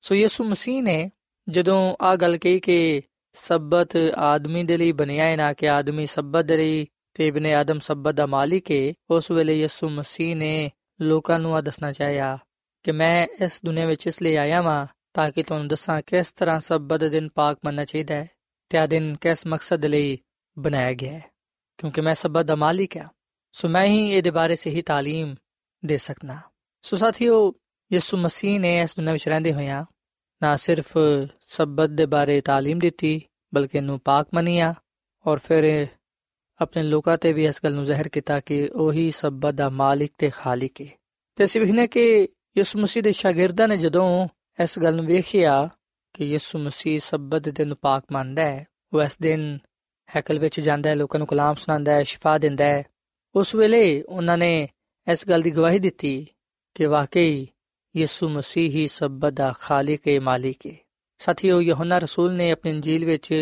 ਸੋ 0.00 0.14
ਯਿਸੂ 0.14 0.44
ਮਸੀਹ 0.44 0.82
ਨੇ 0.82 1.10
ਜਦੋਂ 1.48 1.96
ਆ 2.02 2.16
ਗੱਲ 2.16 2.38
ਕਹੀ 2.38 2.60
ਕਿ 2.60 3.02
ਸਬਤ 3.32 3.96
ਆਦਮੀ 4.16 4.64
ਦੇ 4.64 4.76
ਲਈ 4.76 4.92
ਬਣਿਆ 4.92 5.24
ਹੈ 5.24 5.36
ਨਾ 5.36 5.52
ਕਿ 5.52 5.68
ਆਦਮੀ 5.68 6.06
ਸਬਤ 6.06 6.44
ਦੇ 6.44 6.56
ਲਈ 6.56 6.86
ਤੇ 7.14 7.26
ਇਬਨ 7.26 7.46
ਆਦਮ 7.46 7.78
ਸਬਤ 7.78 8.14
ਦਾ 8.14 8.26
ਮਾਲਿਕ 8.26 8.70
ਹੈ 8.70 8.92
ਉਸ 9.10 9.30
ਵੇਲੇ 9.30 9.60
ਯਿਸੂ 9.60 9.88
ਮਸੀਹ 9.88 10.36
ਨੇ 10.36 10.70
ਲੋਕਾਂ 11.00 11.38
ਨੂੰ 11.38 11.56
ਆ 11.56 11.60
ਦੱਸਣਾ 11.60 11.92
ਚਾਹਿਆ 11.92 12.38
ਕਿ 12.83 12.91
ਮੈਂ 12.91 13.27
ਇਸ 13.41 13.59
ਦੁਨੀਆ 13.65 13.85
ਵਿੱਚ 13.85 14.07
ਇਸ 14.07 14.21
ਲਈ 14.21 14.35
ਆਇਆ 14.35 14.61
ਹਾਂ 14.61 14.85
ਤਾਂ 15.13 15.31
ਕਿ 15.31 15.43
ਤੁਹਾਨੂੰ 15.43 15.67
ਦੱਸਾਂ 15.67 16.01
ਕਿਸ 16.01 16.31
ਤਰ੍ਹਾਂ 16.31 16.59
ਸਬਤ 16.59 16.99
ਦੇ 16.99 17.09
ਦਿਨ 17.09 17.29
ਪਾਕ 17.29 17.57
ਮੰਨਣਾ 17.65 17.85
ਚਾਹੀਦਾ 17.85 18.15
ਹੈ 18.15 18.27
ਤੇ 18.69 18.77
ਆ 18.77 18.85
ਦਿਨ 18.87 19.15
ਕਿਸ 19.21 19.45
ਮਕਸਦ 19.47 19.85
ਲਈ 19.85 20.17
ਬਣਾਇਆ 20.57 20.93
ਗਿਆ 20.93 21.13
ਹੈ 21.13 21.21
ਕਿਉਂਕਿ 21.79 22.01
ਮੈਂ 22.01 22.13
ਸਬਤ 22.15 22.45
ਦਾ 22.45 22.55
ਮਾਲਿਕ 22.55 22.97
ਹਾਂ 22.97 23.07
ਸੋ 23.51 23.67
ਮੈਂ 23.67 23.85
ਹੀ 23.85 23.99
ਇਹਦੇ 24.11 24.31
ਬਾਰੇ 24.31 24.55
ਸਹੀ 24.55 24.81
تعلیم 24.81 25.35
ਦੇ 25.83 25.97
ਸਕਣਾ 25.97 26.39
ਸੋ 26.83 26.97
ਸਾਥੀਓ 26.97 27.53
ਯਿਸੂ 27.91 28.17
ਮਸੀਹ 28.17 28.59
ਨੇ 28.59 28.81
ਇਸ 28.81 28.95
ਦੁਨੀਆਂ 28.95 29.13
ਵਿੱਚ 29.13 29.27
ਰਹਿੰਦੇ 29.29 29.53
ਹੋਇਆਂ 29.53 29.83
ਨਾ 30.41 30.55
ਸਿਰਫ 30.55 30.97
ਸਬਤ 31.47 31.89
ਦੇ 31.89 32.05
ਬਾਰੇ 32.05 32.41
تعلیم 32.49 32.79
ਦਿੱਤੀ 32.79 33.21
ਬਲਕਿ 33.53 33.77
ਇਹਨੂੰ 33.77 33.99
ਪਾਕ 33.99 34.27
ਮੰਨਿਆ 34.33 34.73
ਔਰ 35.25 35.39
ਫਿਰ 35.39 35.65
ਆਪਣੇ 36.59 36.83
ਲੋਕਾਂ 36.83 37.17
ਤੇ 37.17 37.33
ਵੀ 37.33 37.45
ਇਸ 37.45 37.59
ਗੱਲ 37.63 37.73
ਨੂੰ 37.73 37.85
ਜ਼ਾਹਿਰ 37.85 38.07
ਕੀਤਾ 38.07 38.39
ਕਿ 38.39 38.67
ਉਹੀ 38.67 39.09
ਸਬਤ 39.11 39.53
ਦਾ 39.53 39.69
ਮਾਲਿਕ 39.69 40.11
ਤੇ 40.17 40.29
ਖਾਲਿਕ 40.29 40.81
ਹੈ 40.81 40.87
ਤੇ 41.37 41.43
ਅਸੀਂ 41.43 41.61
ਵਿਖਨੇ 41.61 41.87
ਕਿ 41.87 42.27
ਯਿਸੂ 42.56 42.78
ਮਸੀਹ 42.78 43.02
ਦੇ 43.02 43.12
ਸ਼ਾਗਿਰਦਾਂ 43.12 43.68
ਨੇ 43.68 43.76
ਜਦੋਂ 43.76 44.28
ਇਸ 44.62 44.78
ਗੱਲ 44.78 44.96
ਨੂੰ 44.96 45.04
ਵੇਖਿਆ 45.06 45.68
ਕਿ 46.14 46.24
ਯਿਸੂ 46.24 46.58
ਮਸੀਹ 46.58 47.00
ਸਬਤ 47.00 47.48
ਦੇ 47.48 47.64
ਨੂੰ 47.64 47.76
ਪਾਕ 47.76 48.04
ਮੰਨਦਾ 48.12 48.44
ਹੈ, 48.44 48.66
ਉਹ 48.92 49.02
ਇਸ 49.02 49.16
ਦਿਨ 49.22 49.58
ਹੈਕਲ 50.08 50.38
ਵਿੱਚ 50.38 50.60
ਜਾਂਦਾ 50.60 50.90
ਹੈ, 50.90 50.94
ਲੋਕਾਂ 50.94 51.18
ਨੂੰ 51.18 51.26
ਕਲਾਮ 51.26 51.54
ਸੁਣਾਉਂਦਾ 51.54 51.94
ਹੈ, 51.94 52.02
ਸ਼ਿਫਾ 52.02 52.36
ਦਿੰਦਾ 52.38 52.64
ਹੈ, 52.64 52.82
ਉਸ 53.34 53.54
ਵੇਲੇ 53.54 54.02
ਉਹਨਾਂ 54.02 54.38
ਨੇ 54.38 54.68
ਇਸ 55.06 55.28
ਗੱਲ 55.28 55.42
ਦੀ 55.42 55.50
ਗਵਾਹੀ 55.50 55.78
ਦਿੱਤੀ 55.78 56.26
ਕਿ 56.74 56.86
ਵਾਕਈ 56.86 57.46
ਯਿਸੂ 57.96 58.28
ਮਸੀਹ 58.28 58.70
ਹੀ 58.70 58.86
ਸਬਤ 58.88 59.32
ਦਾ 59.32 59.52
ਖਾਲਿਕ 59.60 60.08
ਹੈ 60.08 60.20
ਮਾਲਿਕ 60.20 60.66
ਹੈ 60.66 60.76
ਸਾਥੀਓ, 61.18 61.60
ਯਹੋਨਾ 61.60 61.98
ਰਸੂਲ 61.98 62.32
ਨੇ 62.32 62.50
ਆਪਣੀ 62.50 62.70
ਇੰਜੀਲ 62.70 63.04
ਵਿੱਚ 63.04 63.32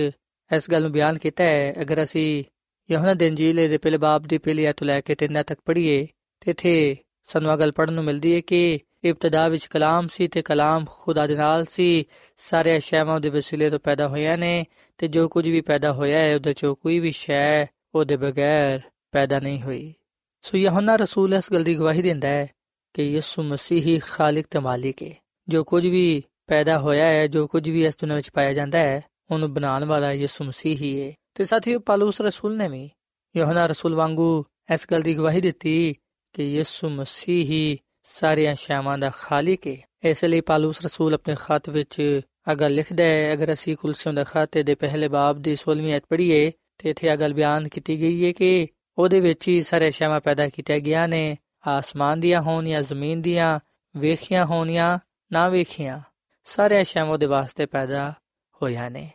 ਇਸ 0.51 0.71
ਗੱਲ 0.71 0.83
ਨੂੰ 0.83 0.93
ਬਿਆਨ 0.93 1.19
ਕੀਤਾ 1.19 1.45
ਹੈ, 1.45 1.75
ਅਗਰ 1.83 2.03
ਅਸੀਂ 2.03 2.45
ਯਹੋਨਾ 2.91 3.15
ਦੇ 3.15 3.27
ਇੰਜੀਲ 3.27 3.69
ਦੇ 3.69 3.79
ਪਹਿਲੇ 3.79 3.99
ਬਾਬ 3.99 4.27
ਦੀ 4.27 4.39
ਪਹਿਲੀ 4.39 4.65
ਆਇਤ 4.65 4.83
ਲੈ 4.83 5.01
ਕੇ 5.01 5.15
ਤਿੰਨਾਂ 5.15 5.45
ਤੱਕ 5.45 5.61
ਪੜ੍ਹੀਏ, 5.65 6.07
ਤੇ 6.41 6.51
ਇਥੇ 6.51 6.97
ਸਾਨੂੰ 7.29 7.59
ਗੱਲ 7.59 7.73
ਪੜਨ 7.73 7.93
ਨੂੰ 7.93 8.05
ਮਿਲਦੀ 8.05 8.35
ਹੈ 8.35 8.41
ਕਿ 8.41 8.79
ਇਬਤਦਾ 9.05 9.49
ਵਿੱਚ 9.49 9.67
ਕਲਾਮ 9.67 10.09
ਸੀ 10.09 10.29
ਤੇ 10.29 10.43
ਕਲਾਮ 10.43 10.85
ਖੁਦਾ 10.91 11.27
ਦੇ 11.27 11.35
ਨਾਲ 11.35 11.65
ਸੀ। 11.65 12.05
ਸਾਰੇ 12.37 12.79
ਅਸ਼ਿਆਵਾਂ 12.79 13.21
ਦੇ 13.21 13.29
ਵਸੀਲੇ 13.29 13.71
ਤੋਂ 13.71 13.79
ਪੈਦਾ 13.79 14.09
ਹੋਇਆ 14.09 14.37
ਨੇ 14.37 14.67
ਤੇ 14.99 15.09
ਜੋ 15.09 15.29
ਕੁਝ 15.29 15.49
ਵੀ 15.49 15.61
ਪੈਦਾ 15.61 15.93
ਹੋਇਆ 15.93 16.19
ਹੈ, 16.19 16.35
ਉਹਦੇ 16.35 16.53
ਚੋਂ 16.53 16.77
ਕੋਈ 16.77 16.99
ਵੀ 16.99 17.11
ਸ਼ੈ 17.11 17.67
ਉਹਦੇ 17.95 18.17
ਬਗੈਰ 18.17 18.81
ਪੈਦਾ 19.13 19.41
ਨਹੀਂ 19.41 19.63
ਹੋਈ। 19.63 19.95
ਸੋ 20.43 20.59
ਯਹੋਨਾ 20.59 20.97
ਰਸੂਲ 20.97 21.35
ਇਸ 21.35 21.53
ਗੱਲ 21.53 21.65
ਦੀ 21.65 21.75
ਗਵਾਹੀ 21.75 22.03
ਦਿੰਦਾ 22.03 22.29
ਹੈ 22.29 22.51
ਕਿ 22.95 23.03
ਯਿਸੂ 23.03 23.43
ਮਸੀਹ 23.43 23.83
ਹੀ 23.83 23.99
ਖਾਲਿਕ 23.99 24.47
ਤੇ 24.51 24.59
ਮਾਲਿਕ 24.59 25.03
ਹੈ। 25.03 25.11
ਜੋ 25.49 25.65
ਕੁਝ 25.65 25.87
ਵੀ 25.87 26.23
ਪੈਦਾ 26.47 26.79
ਹੋਇਆ 26.79 27.07
ਹੈ, 27.07 27.27
ਜੋ 27.27 27.47
ਕੁਝ 27.47 27.71
ਵੀ 27.71 27.85
ਇਸ 27.85 27.95
ਦੁਨੀਆਂ 27.95 28.17
ਵਿੱਚ 28.17 28.31
ਪਾਇਆ 28.31 28.53
ਜਾਂਦਾ 28.53 28.79
ਹੈ, 28.79 29.05
ਉਹਨੂੰ 29.31 29.55
ਬਣਾਉਣ 29.55 29.85
ਵਾਲਾ 29.85 30.13
ਯਿਸੂ 30.13 30.45
ਮਸੀਹ 30.45 30.77
ਹੀ 30.77 31.07
ਹੈ। 31.07 31.13
ਤੇ 31.35 31.45
ਸਾਥੀਓ, 31.45 31.79
ਪਾਲੂਸ 31.79 32.21
ਰਸੂਲ 32.21 32.57
ਨੇ 32.57 32.69
ਵੀ 32.69 32.91
ਯਹੋਨਾ 33.37 33.67
ਰਸੂਲ 33.67 33.95
ਵਾਂਗੂ 33.95 34.45
ਇਸ 34.75 34.87
ਗੱਲ 34.91 35.03
ਦੀ 35.03 35.15
ਗਵਾਹੀ 35.15 35.41
ਦਿੱਤੀ 35.41 35.95
ਕਿ 36.33 36.45
ਯਿਸੂ 36.45 36.89
ਮਸੀਹ 36.89 37.45
ਹੀ 37.45 37.79
ਸਾਰੀਆਂ 38.19 38.55
ਸ਼ੈਵਾਂ 38.55 38.99
ਦਾ 38.99 39.11
ਖਾਲਿਕ 39.11 39.67
ਹੈ 39.67 39.77
ਇਸ 40.05 40.25
ਲਈ 40.25 40.41
ਪਾਲੂਸ 40.41 40.81
ਰਸੂਲ 40.81 41.15
ਆਪਣੇ 41.15 41.35
ਖਤ 41.41 41.69
ਵਿੱਚ 41.69 42.21
ਅਗਰ 42.53 42.71
ਲਿਖਦਾ 42.71 43.05
ਹੈ, 43.05 43.33
ਅਗਰ 43.33 43.53
ਅਸੀਂ 43.53 43.77
ਕੁਲਸੀਓਂ 43.77 44.15
ਦਾ 44.15 44.25
ਖਤ 44.25 44.59
ਦੇ 44.59 44.75
ਪਹਿਲੇ 44.75 45.09
ਬਾਬ 45.09 45.39
ਦੀ 45.39 45.57
16ਵੀਂ 45.57 45.93
ਆਇਤ 45.93 46.05
ਪੜ੍ਹੀਏ, 46.09 46.53
ਤੇ 46.79 46.91
ਇੱਥੇ 46.91 47.09
ਇਹ 47.09 47.17
ਗੱਲ 47.17 47.35
ਬਿਆਨ 47.35 47.69
ਕੀਤੀ 47.69 48.01
ਗਈ 48.01 48.27
ਹੈ 48.27 48.33
ਕਿ 48.33 48.67
ਉਹਦੇ 48.99 49.21
ਵਿੱਚ 49.21 49.49
ਹੀ 49.49 49.61
ਸਾਰੇ 49.61 49.91
ਸ਼ੈਵਾਂ 49.91 50.21
ਪੈਦਾ 50.21 50.49
ਕੀਤੀਆਂ 50.49 50.79
ਗਿਆ 50.79 51.07
ਨੇ। 51.07 51.37
ਆਸਮਾਨ 51.67 52.21
ਦੀਆਂ 52.21 52.43
ਹੋਣ 52.43 52.69
ਜਾਂ 52.69 52.83
ਜ਼ਮੀਨ 52.83 53.23
ਦੀਆਂ 53.23 53.59
ਵੇਖੀਆਂ 53.97 54.47
ਹੋਣ 54.47 54.73
ਜਾਂ 54.73 54.99
ਨਾ 55.33 55.49
ਵੇਖੀਆਂ 55.49 56.01
ਸਾਰੇ 56.45 56.85
ਸ਼ੈਵਾਂ 56.85 57.13
ਉਹਦੇ 57.13 57.27
ਵਾਸਤੇ 57.27 57.67
ਪੈਦਾ 57.67 58.15
ਹੋਈਆਂ 58.63 58.91
ਨੇ। 58.91 59.11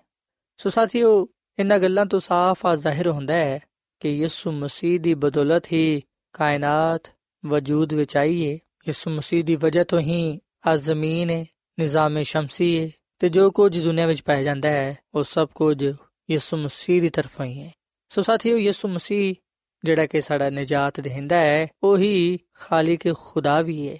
ਸੋ 0.57 0.69
ਸਾਥੀਓ, 0.69 1.27
ਇਹਨਾਂ 1.59 1.79
ਗੱਲਾਂ 1.79 2.05
ਤੋਂ 2.05 2.19
ਸਾਫ਼ 2.19 2.65
ਆ 2.65 2.75
ਜ਼ਾਹਿਰ 2.75 3.07
ਹੁੰਦਾ 3.07 3.33
ਹੈ 3.33 3.59
ਕਿ 3.99 4.09
ਯਿਸੂ 4.09 4.51
ਮਸੀਹ 4.51 4.99
ਦੀ 4.99 5.13
ਬਦੌਲਤ 5.13 5.71
ਹੀ 5.71 6.01
ਕਾਇਨਾਤ 6.33 7.11
ਵਜੂਦ 7.45 7.93
ਵਿੱਚ 7.93 8.17
ਆਈ 8.17 8.53
ਹੈ 8.53 8.57
ਯਿਸੂ 8.87 9.11
ਮਸੀਹ 9.11 9.43
ਦੀ 9.43 9.55
ਵਜ੍ਹਾ 9.55 9.83
ਤੋਂ 9.83 9.99
ਹੀ 9.99 10.39
ਆ 10.67 10.75
ਜ਼ਮੀਨ 10.75 11.29
ਹੈ 11.29 11.45
ਨਿਜ਼ਾਮ 11.79 12.21
ਸ਼ਮਸੀ 12.23 12.79
ਹੈ 12.79 12.89
ਤੇ 13.19 13.29
ਜੋ 13.29 13.51
ਕੁਝ 13.51 13.83
ਦੁਨੀਆ 13.83 14.07
ਵਿੱਚ 14.07 14.21
ਪਾਇਆ 14.21 14.43
ਜਾਂਦਾ 14.43 14.69
ਹੈ 14.69 14.95
ਉਹ 15.13 15.23
ਸਭ 15.23 15.47
ਕੁਝ 15.55 15.83
ਯਿਸੂ 16.29 16.57
ਮਸੀਹ 16.57 17.01
ਦੀ 17.01 17.09
ਤਰਫੋਂ 17.09 17.45
ਹੀ 17.45 17.61
ਹੈ 17.61 17.71
ਸੋ 18.09 18.21
ਸਾਥੀਓ 18.21 18.57
ਯਿਸੂ 18.57 18.87
ਮਸੀਹ 18.87 19.35
ਜਿਹੜਾ 19.83 20.05
ਕਿ 20.05 20.21
ਸਾਡਾ 20.21 20.49
ਨਜਾਤ 20.49 20.99
ਦੇਹਿੰਦਾ 20.99 21.35
ਹੈ 21.35 21.67
ਉਹੀ 21.83 22.39
ਖਾਲਿਕ 22.53 23.13
ਖੁਦਾ 23.13 23.61
ਵੀ 23.61 23.89
ਹੈ 23.89 23.97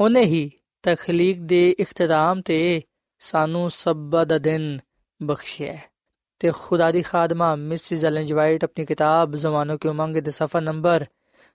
ਉਹਨੇ 0.00 0.24
ਹੀ 0.24 0.50
ਤਖਲੀਕ 0.82 1.40
ਦੇ 1.40 1.74
ਇਖਤਤਾਮ 1.78 2.40
ਤੇ 2.40 2.82
ਸਾਨੂੰ 3.18 3.70
ਸਬਤ 3.70 4.26
ਦਾ 4.26 4.38
ਦਿਨ 4.38 4.78
ਬਖਸ਼ਿਆ 5.22 5.78
ਤੇ 6.38 6.50
ਖੁਦਾ 6.50 6.90
ਦੀ 6.92 7.02
ਖਾਦਮਾ 7.02 7.54
ਮਿਸਿਸ 7.56 8.04
ਐਲਨ 8.04 8.34
ਵਾਈਟ 8.34 8.64
ਆਪਣੀ 8.64 8.84
ਕਿਤਾਬ 8.84 9.36
ਜ਼ਮਾਨੋ 9.36 9.76
ਕੀ 9.76 9.88
ਉਮੰਗ 9.88 10.16
ਦੇ 10.16 10.30
ਸਫਾ 10.30 10.60
ਨੰਬਰ 10.60 11.06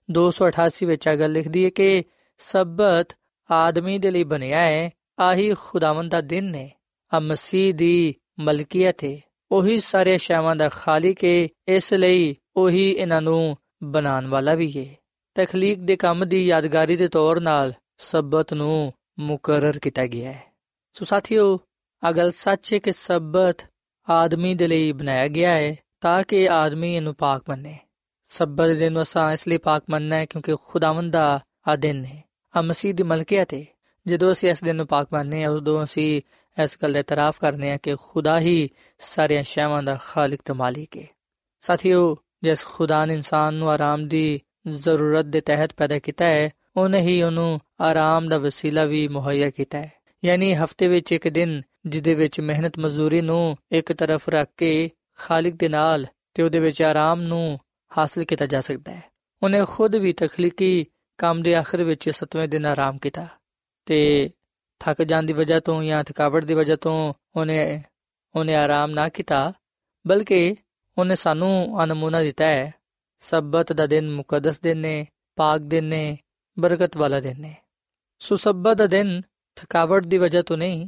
288 0.10 0.86
ਵਿੱਚ 0.86 1.08
ਆ 1.08 1.16
ਗੱਲ 1.16 1.32
ਲਿਖਦੀ 1.32 1.66
ਹੈ 1.66 1.70
ਕਿ 1.70 2.04
ਸਬਤ 2.42 3.08
ਆਦਮੀ 3.52 3.98
ਦੇ 4.00 4.12
ਲਈ 4.12 4.24
ਬਣਿਆ 4.24 4.60
ਹੈ 4.60 4.90
ਆਹੀ 5.20 5.54
ਖੁਦਾਵੰਦ 5.54 6.12
ਦਾ 6.12 6.22
ਦਿਨ 6.22 6.56
ਹੈ 6.56 6.70
ਆ 7.14 7.20
ਮਸੀਹ 7.20 7.74
ਦੀ 7.74 8.16
ਮਲਕੀਅਤ 8.40 9.04
ਹੈ 9.04 9.18
ਉਹੀ 9.52 9.78
ਸਾਰੇ 9.78 10.18
ਸ਼ੈਵਾਂ 10.18 10.56
ਦਾ 10.56 10.70
ਖਾਲਿਕ 10.70 11.24
ਹੈ 11.26 11.48
ਇਸ 11.68 11.94
ਲਈ 11.94 12.36
ਉਹੀ 12.56 12.92
ਇਹਨਾਂ 12.92 13.22
ਨੂੰ 13.22 13.58
ਬਣਾਉਣ 13.84 14.28
ਵਾਲਾ 14.28 14.54
ਵੀ 14.54 14.72
ਹੈ 14.78 14.96
ਤਖਲੀਕ 15.36 15.80
ਦੇ 15.80 15.96
ਕੰਮ 15.96 16.26
ਦੀ 16.26 16.46
ਯਾਦਗਾਰੀ 16.48 16.98
ਦੇ 16.98 17.08
ਤੌਰ 17.08 17.40
ਨਾਲ 17.40 17.74
ਸਬਤ 17.98 18.54
ਨੂੰ 18.54 18.94
ਮੁਕਰਰ 19.20 19.80
ਕੀਤਾ 19.80 20.08
ਗਿਆ 20.08 20.32
ਹੈ 20.32 20.44
ਸੋ 20.94 21.06
ਸਾਥੀਓ 21.06 21.60
ਅਗਲ 22.10 22.32
ਸੱਚ 22.32 22.74
ਹੈ 22.74 22.80
ਕਿ 22.80 22.92
ਸਬਤ 22.92 23.66
ਆਦਮੀ 24.10 24.56
ਦੇ 24.56 24.68
ਲਈ 24.68 24.92
ਬਣਾਇਆ 24.92 25.28
ਗਿਆ 25.28 25.52
ਹੈ 25.52 25.76
ਤਾਂ 26.02 26.24
ਕਿ 26.24 26.50
ਆਦਮੀ 26.50 26.96
ਇਹਨੂੰ 26.96 27.16
ਪਾਕ 27.16 27.44
ਮੰਨੇ। 27.50 27.78
ਸਬਤ 28.30 28.68
ਦੇ 28.68 28.76
ਦਿਨ 28.76 29.02
ਅਸਾਂ 29.02 29.32
ਇਸ 29.34 29.48
ਲਈ 29.48 29.58
ਪਾਕ 29.58 29.84
ਮੰਨਣਾ 29.90 30.16
ਹੈ 30.16 30.26
ਕਿਉਂਕਿ 30.26 30.56
ਖੁਦਾਵੰਦ 30.66 31.14
ਦਾ 31.14 31.40
ਆ 31.68 31.76
ਦਿਨ 31.76 32.06
ਹੈ 32.06 32.24
ਆ 32.58 32.62
ਮਸੀਹ 32.62 32.94
ਦੀ 32.94 33.04
ਮਲਕੀਅਤ 33.04 33.54
ਹੈ 33.54 33.66
ਜਦੋਂ 34.08 34.32
ਅਸੀਂ 34.32 34.50
ਇਸ 34.50 34.64
ਦਿਨ 34.64 34.76
ਨੂੰ 34.76 34.88
ਪਾਕ 34.88 35.08
ਮੰਨਦੇ 35.14 35.44
ਹਾਂ, 35.44 35.50
ਉਦੋਂ 35.50 35.84
ਅਸੀਂ 35.84 36.22
ਇਸ 36.64 36.78
ਗੱਲ 36.84 36.94
ਦਾ 36.94 37.00
ਇਤਰਾਫ 37.00 37.40
ਕਰਨੇ 37.40 37.72
ਹਾਂ 37.72 37.78
ਕਿ 37.84 37.96
ਖੁਦਾ 38.02 38.40
ਹੀ 38.40 38.70
ਸਾਰੀਆਂ 39.00 39.44
ਸ਼ੈਵਾਂ 39.44 39.84
ਦਾ 39.84 40.00
ਖਾਲਕ 40.04 40.40
ਤੇ 40.46 40.54
ਮਾਲਿਕ 40.54 40.98
ਹੈ 40.98 41.08
ਸਾਥੀਓ, 41.62 42.18
ਜਿਸ 42.44 42.66
ਖੁਦਾ 42.66 43.06
ਨੇ 43.06 43.14
ਇਨਸਾਨ 43.14 43.54
ਨੂੰ 43.54 43.70
ਆਰਾਮ 43.70 44.08
ਦੀ 44.08 44.42
ਜ਼ਰੂਰਤ 44.68 45.26
ਦੇ 45.26 45.42
ਤਹਿਤ 45.42 45.74
ਪੈਦਾ 45.74 46.00
ਕੀਤਾ 46.00 46.26
ਹੈ, 46.26 46.50
ਉਹਨੇ 46.78 47.02
ਹੀ 47.02 47.22
ਉਹਨੂੰ 47.22 47.60
ਆਰਾਮ 47.82 48.28
ਦਾ 48.28 48.38
ਵਸੀਲਾ 48.38 48.86
ਵੀ 48.86 49.08
ਮੁਹੱਈਆ 49.08 49.50
ਕੀਤਾ 49.50 49.78
ਹੈ। 49.78 49.92
ਯਾਨੀ 50.26 50.56
ਹਫ਼ਤੇ 50.56 50.88
ਵਿੱਚ 50.88 51.12
ਇੱਕ 51.12 51.28
ਦਿਨ, 51.28 51.62
ਜਿਹਦੇ 51.86 52.14
ਵਿੱਚ 52.14 52.40
ਮਿਹਨਤ 52.40 52.80
ਮਜ਼ਦੂਰੀ 52.80 53.22
ਨੂੰ 53.22 53.58
ਇੱਕ 53.72 53.94
ਤਰਫ 53.94 54.30
ਰੱਖ 54.30 54.50
ਕੇ 54.58 54.90
ਖਾਲਿਕ 55.18 55.56
ਦੇ 55.56 55.70
ਨਾਲ 55.70 56.08
ਤੇ 56.34 56.44
ਉਹਦੇ 56.44 56.60
ਵਿੱਚ 56.60 56.82
ਆਰਾਮ 56.82 57.22
ਨੂੰ 57.22 57.60
ਹਾਸਲ 57.98 58.24
ਕੀਤਾ 58.24 58.46
ਜਾ 58.46 58.62
ਸਕਦਾ 58.62 58.92
ਹੈ। 58.92 59.04
ਉਹਨੇ 59.44 59.62
ਖੁਦ 59.70 59.96
ਵੀ 59.96 60.14
ਤਖਲੀਕੀ 60.14 60.86
ਕੰਮ 61.22 61.42
ਦੇ 61.42 61.56
ਆਖਰ 61.56 61.84
ਵਿੱਚ 61.84 62.10
ਸਤਵੇਂ 62.10 62.48
ਦਿਨ 62.48 62.66
ਆਰਾਮ 62.66 62.98
ਕੀਤਾ 62.98 63.28
ਤੇ 63.86 64.30
ਥੱਕ 64.80 65.02
ਜਾਣ 65.04 65.24
ਦੀ 65.24 65.34
ਵਜ੍ਹਾ 65.34 65.60
ਤੋਂ 65.60 65.84
ਜਾਂ 65.84 66.04
ਥਕਾਵਟ 66.04 66.46
ਦੀ 66.46 66.54
ਵਜ੍ਹਾ 66.54 66.76
ਤੋਂ 66.76 67.14
ਉਹਨੇ 67.36 67.84
ਉਹਨੇ 68.36 68.56
ਆਰਾਮ 68.56 68.92
ਨਾ 68.92 69.10
ਕੀਤਾ, 69.10 69.54
ਬਲਕਿ 70.08 70.56
ਉਹਨੇ 70.98 71.16
ਸਾਨੂੰ 71.16 71.84
ਅਨਮੂਨਾ 71.84 72.22
ਦਿੱਤਾ 72.22 72.46
ਹੈ। 72.46 72.74
ਸਬਤ 73.20 73.74
ਦਾ 73.74 73.86
ਦਿਨ 73.86 74.10
ਮੁਕੱਦਸ 74.12 74.60
ਦਿਨ 74.60 74.78
ਨੇ, 74.78 75.08
ਪਾਕ 75.36 75.62
ਦਿਨ 75.62 75.84
ਨੇ, 75.84 76.18
ਬਰਕਤ 76.60 76.98
ਵਾਲਾ 76.98 77.20
ਦਿਨ 77.20 77.42
ਨੇ। 77.42 77.56
ਸੋ 78.20 78.36
ਸਬਤ 78.36 78.78
ਦਾ 78.78 78.88
ਦਿਨ 78.88 79.22
ਥਕਾਵਟ 79.56 80.06
ਦੀ 80.06 80.18
ਵਜ੍ਹਾ 80.18 80.42
ਤੋਂ 80.42 80.58
ਨਹੀਂ, 80.58 80.88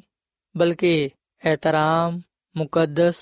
ਬਲਕਿ 0.57 1.09
ਇhtਰਾਮ 1.41 2.21
ਮੁਕੱਦਸ 2.57 3.15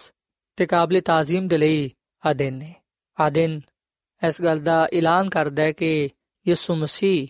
ਤੇ 0.57 0.65
ਕਾਬਲ 0.65 1.01
ਤਾਜ਼ੀਮ 1.01 1.47
ਦੇ 1.47 1.57
ਲਈ 1.57 1.91
ਆ 2.25 2.33
ਦਿਨ 2.33 2.53
ਨੇ। 2.53 2.73
ਆ 3.19 3.29
ਦਿਨ 3.29 3.61
ਇਸ 4.27 4.41
ਗੱਲ 4.41 4.59
ਦਾ 4.59 4.87
ਐਲਾਨ 4.93 5.29
ਕਰਦਾ 5.29 5.63
ਹੈ 5.63 5.71
ਕਿ 5.71 6.09
ਯਿਸੂ 6.47 6.75
ਮਸੀਹ 6.75 7.27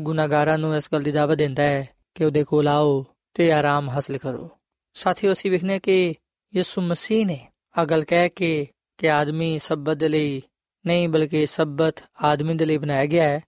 ਗੁਨਾਹਗਾਰਾਂ 0.00 0.58
ਨੂੰ 0.58 0.76
ਇਸ 0.76 0.88
ਗੱਲ 0.92 1.02
ਦੀ 1.02 1.12
ਦਾਵਤ 1.12 1.38
ਦਿੰਦਾ 1.38 1.62
ਹੈ 1.62 1.88
ਕਿ 2.14 2.24
ਉਹਦੇ 2.24 2.44
ਕੋਲ 2.44 2.68
ਆਓ 2.68 3.06
ਤੇ 3.34 3.52
ਆਰਾਮ 3.52 3.90
ਹਾਸਲ 3.90 4.18
ਕਰੋ। 4.18 4.50
ਸਾਥੀਓ, 4.94 5.32
ਅਸੀਂ 5.32 5.50
ਵਿਖਨੇ 5.50 5.78
ਕਿ 5.78 6.14
ਯਿਸੂ 6.56 6.80
ਮਸੀਹ 6.80 7.26
ਨੇ 7.26 7.48
ਆ 7.78 7.84
ਗੱਲ 7.84 8.04
ਕਹਿ 8.04 8.28
ਕੇ 8.28 8.68
ਕਿ 8.98 9.10
ਆਦਮੀ 9.10 9.58
ਸਬਤ 9.58 9.96
ਦੇ 9.96 10.08
ਲਈ 10.08 10.42
ਨਹੀਂ, 10.86 11.08
ਬਲਕਿ 11.08 11.46
ਸਬਤ 11.46 12.04
ਆਦਮੀ 12.24 12.54
ਦੇ 12.54 12.64
ਲਈ 12.64 12.76
ਬਣਾਇਆ 12.76 13.06
ਗਿਆ 13.06 13.24
ਹੈ। 13.24 13.40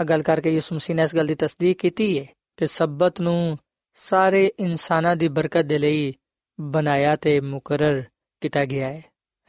ਆ 0.00 0.04
ਗੱਲ 0.04 0.22
ਕਰਕੇ 0.22 0.50
ਯਿਸੂ 0.50 0.74
ਮਸੀਹ 0.74 0.96
ਨੇ 0.96 1.02
ਇਸ 1.02 1.16
ਗੱਲ 1.16 1.26
ਦੀ 1.26 1.34
ਤਸਦੀਕ 1.34 1.78
ਕੀਤੀ 1.78 2.20
ਹੈ 2.20 2.26
ਕਿ 2.56 2.66
ਸਬਤ 2.66 3.20
ਨੂੰ 3.20 3.58
ਸਾਰੇ 3.94 4.52
ਇਨਸਾਨਾਂ 4.58 5.16
ਦੀ 5.16 5.28
ਬਰਕਤ 5.28 5.62
ਦੇ 5.62 5.78
ਲਈ 5.78 6.14
ਬਣਾਇਆ 6.60 7.16
ਤੇ 7.16 7.40
ਮੁਕਰਰ 7.40 8.04
ਕੀਤਾ 8.40 8.64
ਗਿਆ 8.64 8.88
ਹੈ। 8.88 9.04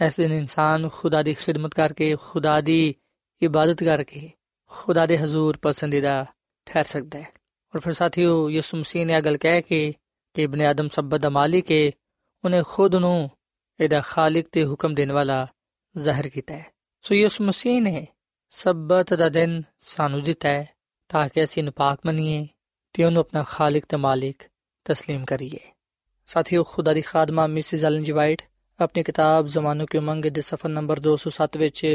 ਇਸ 0.06 0.16
ਦਿਨ 0.16 0.34
ਇਨਸਾਨ 0.34 0.90
ਖੁਦਾ 0.90 1.24
ਦੀ 1.24 1.34
ਖਿਦਮਤ 1.34 1.74
ਕਰਕੇ, 1.74 2.16
ਖੁਦਾ 2.16 2.62
ਦੀ 2.62 2.96
ਇਬਾਦਤ 3.42 3.84
ਕਰਕੇ 3.84 4.32
ਖੁਦਾ 4.73 5.07
ਦੇ 5.07 5.19
ਹਜ਼ੂਰ 5.19 5.57
ਪਸੰਦੀਦਾ 5.63 6.25
ਠਹਿਰ 6.67 6.85
ਸਕਦਾ 6.85 7.19
ਹੈ 7.19 7.33
ਔਰ 7.75 7.81
ਫਿਰ 7.81 7.93
ਸਾਥੀਓ 7.93 8.49
ਯਿਸੂ 8.51 8.77
ਮਸੀਹ 8.77 9.07
ਨੇ 9.07 9.21
ਗੱਲ 9.21 9.37
ਕਹਿ 9.37 9.63
ਕੇ 9.63 9.93
ਕਿ 10.35 10.43
ਇਬਨ 10.43 10.61
ਆਦਮ 10.63 10.89
ਸਬਤ 10.89 11.21
ਦਾ 11.21 11.29
ਮਾਲਿਕ 11.29 11.71
ਹੈ 11.71 11.91
ਉਹਨੇ 12.45 12.63
ਖੁਦ 12.67 12.95
ਨੂੰ 12.97 13.31
ਇਹਦਾ 13.81 14.01
ਖਾਲਿਕ 14.01 14.49
ਤੇ 14.53 14.65
ਹੁਕਮ 14.65 14.95
ਦੇਣ 14.95 15.13
ਵਾਲਾ 15.13 15.47
ਜ਼ਾਹਿਰ 15.95 16.29
ਕੀਤਾ 16.29 16.55
ਹੈ 16.55 16.71
ਸੋ 17.05 17.15
ਯਿਸੂ 17.15 17.45
ਮਸੀਹ 17.45 17.81
ਨੇ 17.83 18.07
ਸਬਤ 18.53 19.15
ਦਾ 19.15 19.29
ਦਿਨ 19.29 19.63
ਸਾਨੂੰ 19.81 20.23
ਦਿੱਤਾ 20.23 20.49
ਹੈ 20.49 20.67
ਤਾਂ 21.09 21.29
ਕਿ 21.29 21.45
ਅਸੀਂ 21.45 21.63
ਨਪਾਕ 21.65 22.07
ਮੰਨੀਏ 22.07 22.47
ਤੇ 22.95 23.05
ਉਹਨੂੰ 23.05 23.21
ਆਪਣਾ 23.21 23.43
ਖਾਲਿਕ 23.43 23.85
ਤੇ 23.85 23.97
ਮਾਲਿਕ 23.97 24.43
تسلیم 24.87 25.25
ਕਰੀਏ 25.25 25.59
ਸਾਥੀਓ 26.29 26.63
ਖੁਦਾ 26.63 26.93
ਦੀ 26.93 27.01
ਖਾਦਮਾ 27.01 27.47
ਮਿਸਿਸ 27.47 27.85
ਐਲਨ 27.85 28.05
ਜੀ 28.05 28.13
ਵਾਈਟ 28.13 28.43
ਆਪਣੀ 28.81 29.03
ਕਿਤਾਬ 29.03 29.47
ਜ਼ਮਾਨੋ 29.47 29.87
ਕੀ 29.87 29.99
ਉਮੰਗ 29.99 30.25
ਦੇ 30.25 30.41
ਸਫਾ 30.41 30.69
ਨੰਬਰ 30.69 31.01
207 31.01 31.59
ਵਿੱਚ 31.59 31.87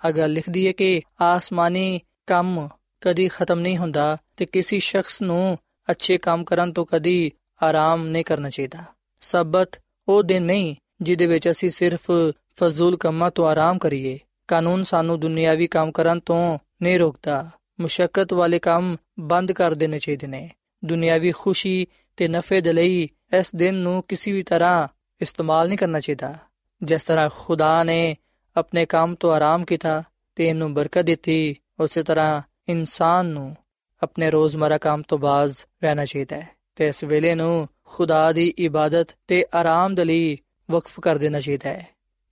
ਅਗਾ 0.00 0.26
ਲਿਖਦੀ 0.26 0.66
ਹੈ 0.66 0.72
ਕਿ 0.72 0.90
ਆਸਮਾਨੀ 1.20 2.00
ਕੰਮ 2.27 2.69
ਕਦੀ 3.01 3.27
ਖਤਮ 3.27 3.59
ਨਹੀਂ 3.59 3.77
ਹੁੰਦਾ 3.77 4.17
ਤੇ 4.37 4.45
ਕਿਸੇ 4.45 4.79
ਸ਼ਖਸ 4.79 5.21
ਨੂੰ 5.21 5.57
ਅੱਛੇ 5.91 6.17
ਕੰਮ 6.17 6.43
ਕਰਨ 6.43 6.73
ਤੋਂ 6.73 6.85
ਕਦੀ 6.85 7.31
ਆਰਾਮ 7.63 8.07
ਨਹੀਂ 8.07 8.25
ਕਰਨਾ 8.25 8.49
ਚਾਹੀਦਾ। 8.49 8.83
ਸਬਤ 9.21 9.69
ਉਹ 10.07 10.23
ਦਿਨ 10.23 10.43
ਨਹੀਂ 10.43 10.75
ਜਿਹਦੇ 11.01 11.25
ਵਿੱਚ 11.25 11.49
ਅਸੀਂ 11.49 11.69
ਸਿਰਫ 11.69 12.11
ਫਜ਼ੂਲ 12.59 12.97
ਕੰਮਾਂ 12.97 13.31
ਤੋਂ 13.31 13.47
ਆਰਾਮ 13.47 13.77
ਕਰੀਏ। 13.77 14.19
ਕਾਨੂੰਨ 14.47 14.83
ਸਾਨੂੰ 14.83 15.19
ਦੁਨਿਆਵੀ 15.19 15.67
ਕੰਮ 15.67 15.91
ਕਰਨ 15.91 16.19
ਤੋਂ 16.19 16.59
ਨਹੀਂ 16.81 16.99
ਰੋਕਦਾ। 16.99 17.49
ਮੁਸ਼ਕਲ 17.81 18.25
ਵਾਲੇ 18.33 18.59
ਕੰਮ 18.59 18.97
ਬੰਦ 19.19 19.51
ਕਰ 19.51 19.73
ਦੇਣੇ 19.73 19.99
ਚਾਹੀਦੇ 19.99 20.27
ਨੇ। 20.27 20.51
ਦੁਨਿਆਵੀ 20.85 21.31
ਖੁਸ਼ੀ 21.31 21.87
ਤੇ 22.17 22.27
ਨਫੇ 22.27 22.61
ਦੇ 22.61 22.73
ਲਈ 22.73 23.09
ਇਸ 23.39 23.55
ਦਿਨ 23.55 23.75
ਨੂੰ 23.75 24.03
ਕਿਸੇ 24.07 24.31
ਵੀ 24.31 24.43
ਤਰ੍ਹਾਂ 24.43 24.87
ਇਸਤੇਮਾਲ 25.21 25.67
ਨਹੀਂ 25.67 25.77
ਕਰਨਾ 25.77 25.99
ਚਾਹੀਦਾ। 25.99 26.35
ਜਿਸ 26.83 27.03
ਤਰ੍ਹਾਂ 27.03 27.29
ਖੁਦਾ 27.37 27.83
ਨੇ 27.83 28.15
ਆਪਣੇ 28.57 28.85
ਕੰਮ 28.85 29.15
ਤੋਂ 29.15 29.33
ਆਰਾਮ 29.33 29.65
ਕੀਤਾ 29.65 30.03
ਤੇ 30.35 30.47
ਇਹਨੂੰ 30.47 30.73
ਬਰਕਤ 30.73 31.01
ਦਿੱਤੀ 31.01 31.55
ਉਸੇ 31.79 32.03
ਤਰ੍ਹਾਂ 32.03 32.41
ਇਨਸਾਨ 32.67 33.25
ਨੂੰ 33.25 33.55
ਆਪਣੇ 34.03 34.29
ਰੋਜ਼ਮਰਾ 34.29 34.77
ਕੰਮ 34.77 35.01
ਤੋਂ 35.07 35.17
ਬਾਜ਼ 35.17 35.57
ਰਹਿਣਾ 35.83 36.05
ਚਾਹੀਦਾ 36.05 36.35
ਹੈ 36.35 36.49
ਤੇ 36.75 36.87
ਇਸ 36.87 37.03
ਵੇਲੇ 37.03 37.35
ਨੂੰ 37.35 37.69
ਖੁਦਾ 37.83 38.31
ਦੀ 38.31 38.53
ਇਬਾਦਤ 38.57 39.07
ਤੇ 39.27 39.45
ਆਰਾਮ 39.55 39.95
ਦੇ 39.95 40.05
ਲਈ 40.05 40.37
ਵਕਫ 40.71 40.99
ਕਰ 40.99 41.17
ਦੇਣਾ 41.17 41.39
ਚਾਹੀਦਾ 41.39 41.69
ਹੈ। 41.69 41.87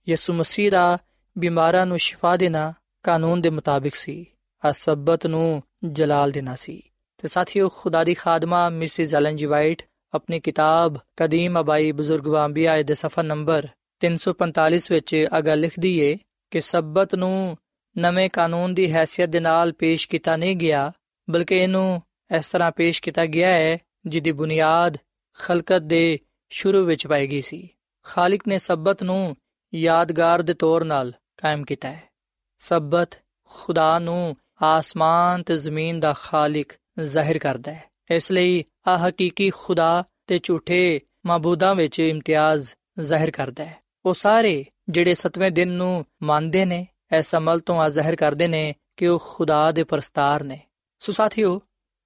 ਯਿਸੂ 0.08 0.32
ਮਸੀਹ 0.32 0.70
ਦਾ 0.70 0.98
ਬਿਮਾਰਾਂ 1.38 1.86
ਨੂੰ 1.86 1.98
ਸ਼ਿਫਾ 1.98 2.36
ਦੇਣਾ 2.36 2.72
ਕਾਨੂੰਨ 3.02 3.40
ਦੇ 3.40 3.50
ਮੁਤਾਬਿਕ 3.50 3.94
ਸੀ 3.94 4.26
ਅਸਬਤ 4.70 5.26
ਨੂੰ 5.26 5.62
ਜਲਾਲ 5.84 6.30
ਦੇਣਾ 6.30 6.54
ਸੀ। 6.54 6.82
ਤੇ 7.18 7.28
ਸਾਥੀਓ, 7.28 7.68
ਖੁਦਾ 7.68 8.04
ਦੀ 8.04 8.14
ਖਾਦਮਾ 8.14 8.68
ਮਿਸਿਸ 8.68 9.14
ਐਲਨ 9.14 9.36
ਜੀ 9.36 9.46
ਵਾਈਟ 9.46 9.82
ਆਪਣੀ 10.14 10.40
ਕਿਤਾਬ 10.40 10.96
ਕਦੀਮ 11.16 11.60
ਅਬਾਈ 11.60 11.92
ਬਜ਼ੁਰਗ 11.92 12.26
ਵਾਂਬੀਆ 12.26 12.82
ਦੇ 12.82 12.94
ਸਫਾ 12.94 13.22
ਨੰਬਰ 13.22 13.68
345 14.00 14.88
ਵਿੱਚ 14.90 15.26
ਅਗਾ 15.38 15.54
ਲਿਖਦੀ 15.54 15.98
ਏ 15.98 16.18
ਕਿ 16.50 16.60
ਸਬਤ 16.60 17.14
ਨੂੰ 17.14 17.58
ਨਵੇਂ 17.98 18.30
ਕਾਨੂੰਨ 18.30 18.74
ਦੀ 18.74 18.94
ਹیثیت 18.94 19.30
ਦੇ 19.30 19.40
ਨਾਲ 19.40 19.72
ਪੇਸ਼ 19.72 20.08
ਕੀਤਾ 20.08 20.36
ਨਹੀਂ 20.36 20.56
ਗਿਆ, 20.56 20.92
ਬਲਕਿ 21.30 21.56
ਇਹਨੂੰ 21.56 22.02
ਇਸ 22.36 22.48
ਤਰ੍ਹਾਂ 22.48 22.70
ਪੇਸ਼ 22.70 23.02
ਕੀਤਾ 23.02 23.26
ਗਿਆ 23.26 23.48
ਹੈ, 23.48 23.78
ਜਿਹਦੀ 24.06 24.32
ਬੁਨਿਆਦ 24.32 24.98
ਖਲਕਤ 25.38 25.78
ਦੇ 25.78 26.18
ਸ਼ੁਰੂ 26.50 26.84
ਵਿੱਚ 26.84 27.06
ਪਾਈ 27.06 27.26
ਗਈ 27.26 27.40
ਸੀ। 27.40 27.68
ਖਾਲਕ 28.02 28.40
ਨੇ 28.48 28.58
ਸਬਤ 28.58 29.02
ਨੂੰ 29.02 29.36
ਯਾਦਗਾਰ 29.74 30.42
ਦੇ 30.42 30.54
ਤੌਰ 30.54 30.84
ਨਾਲ 30.84 31.12
ਕਾਇਮ 31.36 31.64
ਕੀਤਾ 31.64 31.88
ਹੈ। 31.88 32.02
ਸਬਤ 32.58 33.10
ਖੁਦਾ 33.44 33.98
ਨੂੰ 33.98 34.36
ਆਸਮਾਨ 34.62 35.42
ਤੇ 35.42 35.56
ਜ਼ਮੀਨ 35.56 36.00
ਦਾ 36.00 36.14
ਖਾਲਕ 36.20 36.66
ਜ਼ਾਹਿਰ 37.00 37.38
ਕਰਦਾ 37.38 37.72
ਹੈ। 37.72 37.84
ਇਸ 38.10 38.32
ਲਈ 38.32 38.64
ਆ 38.88 39.08
ਹਕੀਕੀ 39.08 39.50
ਖੁਦਾ 39.50 40.04
ਤੇ 40.26 40.40
ਝੂਠੇ 40.42 41.00
ਮਾਬੂਦਾਂ 41.26 41.74
ਵਿੱਚ 41.74 42.00
ਇਮਤਿਆਜ਼ 42.00 42.70
ਜ਼ਾਹਿਰ 43.00 43.30
ਕਰਦਾ 43.30 43.64
ਹੈ। 43.64 43.76
ਉਹ 44.06 44.14
ਸਾਰੇ 44.14 44.64
ਜਿਹੜੇ 44.88 45.14
7ਵੇਂ 45.14 45.50
ਦਿਨ 45.50 45.68
ਨੂੰ 45.68 46.06
ਮੰਨਦੇ 46.22 46.64
ਨੇ 46.64 46.86
ਇਸ 47.18 47.34
ਅਮਲ 47.34 47.60
ਤੋਂ 47.60 47.80
ਆ 47.80 47.88
ਜ਼ਾਹਿਰ 47.88 48.16
ਕਰਦੇ 48.16 48.48
ਨੇ 48.48 48.74
ਕਿ 48.96 49.06
ਉਹ 49.06 49.22
ਖੁਦਾ 49.24 49.72
ਦੇ 49.72 49.84
ਪਰਸਤਾਰ 49.84 50.42
ਨੇ। 50.42 50.60
ਸੋ 51.00 51.12
ਸਾਥੀਓ 51.12 51.60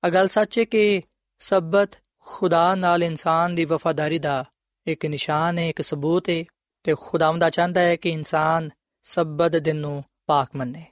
ਅਗਲ 0.07 0.29
ਸੱਚ 0.29 0.59
ਹੈ 0.59 0.65
ਕਿ 0.65 1.03
ਸਬਤ 1.39 1.91
ਖੁਦਾ 2.21 2.75
ਨਾਲ 2.75 3.03
ਇਨਸਾਨ 3.03 3.55
ਦੀ 3.55 3.65
ਵਫਾਦਾਰੀ 3.65 4.19
ਦਾ 4.19 4.45
ਇੱਕ 4.87 5.07
ਨਿਸ਼ਾਨ 5.07 5.59
ਹੈ, 5.59 5.69
ਇੱਕ 5.69 5.83
ਸਬੂਤ 5.83 6.29
ਹੈ 6.29 6.45
ਤੇ 6.83 6.95
ਖੁਦਾਵੰਦ 7.01 7.49
ਚਾਹੁੰਦਾ 7.49 7.81
ਹੈ 7.81 7.97
ਕਿ 7.97 8.09
ਇਨਸਾਨ 8.09 8.71
ਸਬਤ 9.03 9.57
ਦਿਨ 9.57 9.77
ਨੂੰ 9.77 10.05
ਪਾਕ 10.27 10.49
ਮੰਨੇ। 10.57 10.87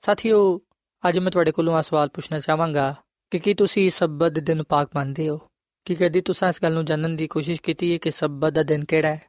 ਸਾਥੀਓ, 0.00 0.60
ਅੱਜ 1.08 1.18
ਮੈਂ 1.18 1.30
ਤੁਹਾਡੇ 1.30 1.52
ਕੋਲੋਂ 1.52 1.74
ਆ 1.74 1.80
ਸਵਾਲ 1.80 2.08
ਪੁੱਛਣਾ 2.08 2.40
ਚਾਹਾਂਗਾ 2.40 2.94
ਕਿ 3.30 3.38
ਕੀ 3.38 3.54
ਤੁਸੀਂ 3.54 3.90
ਸਬਤ 3.90 4.32
ਦੇ 4.32 4.40
ਦਿਨ 4.40 4.56
ਨੂੰ 4.56 4.66
ਪਾਕ 4.68 4.90
ਮੰਨਦੇ 4.96 5.28
ਹੋ? 5.28 5.38
ਕਿ 5.84 5.94
ਕਦੀ 5.94 6.20
ਤੁਸੀਂ 6.20 6.48
ਇਸ 6.48 6.62
ਗੱਲ 6.62 6.72
ਨੂੰ 6.72 6.84
ਜਾਣਨ 6.84 7.16
ਦੀ 7.16 7.26
ਕੋਸ਼ਿਸ਼ 7.26 7.62
ਕੀਤੀ 7.62 7.92
ਹੈ 7.92 7.98
ਕਿ 7.98 8.10
ਸਬਤ 8.10 8.52
ਦਾ 8.52 8.62
ਦਿਨ 8.62 8.84
ਕਿਹੜਾ 8.84 9.08
ਹੈ? 9.08 9.22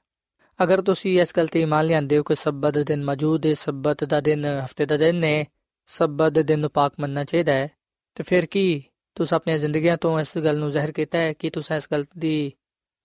ਅਗਰ 0.63 0.81
ਤੁਸੀਂ 0.81 1.21
ਇਸ 1.21 1.33
ਗੱਲ 1.37 1.47
ਤੇ 1.47 1.63
ਇਮਾਨ 1.63 1.87
ਲਿਆਂਦੇ 1.87 2.19
ਹੋ 2.19 2.23
ਕਿ 2.23 2.35
ਸਬਤ 2.35 2.75
ਦਾ 2.75 2.83
ਦਿਨ 2.83 3.05
ਮੌਜੂਦ 3.05 3.47
ਹੈ 3.47 3.53
ਸਬਤ 3.55 4.05
ਦਾ 4.05 4.21
ਦਿਨ 4.21 4.47
ਹਫਤੇ 4.65 4.87
ਦਾ 4.87 4.97
ਦਿਨ 4.97 5.25
ਹੈ 5.25 5.45
ਸਬਤ 5.89 6.33
ਦੇ 6.33 6.43
ਦਿਨ 6.43 6.59
ਨੂੰ 6.59 6.71
ਪਾਕ 6.71 6.93
ਮੰਨਣਾ 7.01 7.25
ਚਾਹੀਦਾ 7.25 7.53
ਹੈ 7.53 7.69
ਤੇ 8.15 8.23
ਫਿਰ 8.23 8.47
ਕੀ 8.47 8.83
ਤੁਸੀਂ 9.17 9.37
ਆਪਣੀਆਂ 9.37 9.59
ਜ਼ਿੰਦਗੀਆਂ 9.59 9.97
ਤੋਂ 9.97 10.21
ਇਸ 10.21 10.39
ਗੱਲ 10.39 10.59
ਨੂੰ 10.59 10.71
ਜ਼ਾਹਿਰ 10.71 10.93
ਕੀਤਾ 10.93 11.19
ਹੈ 11.19 11.33
ਕਿ 11.33 11.51
ਤੁਸੀਂ 11.51 11.77
ਇਸ 11.77 11.89
ਗੱਲ 11.93 12.05
ਦੀ 12.19 12.53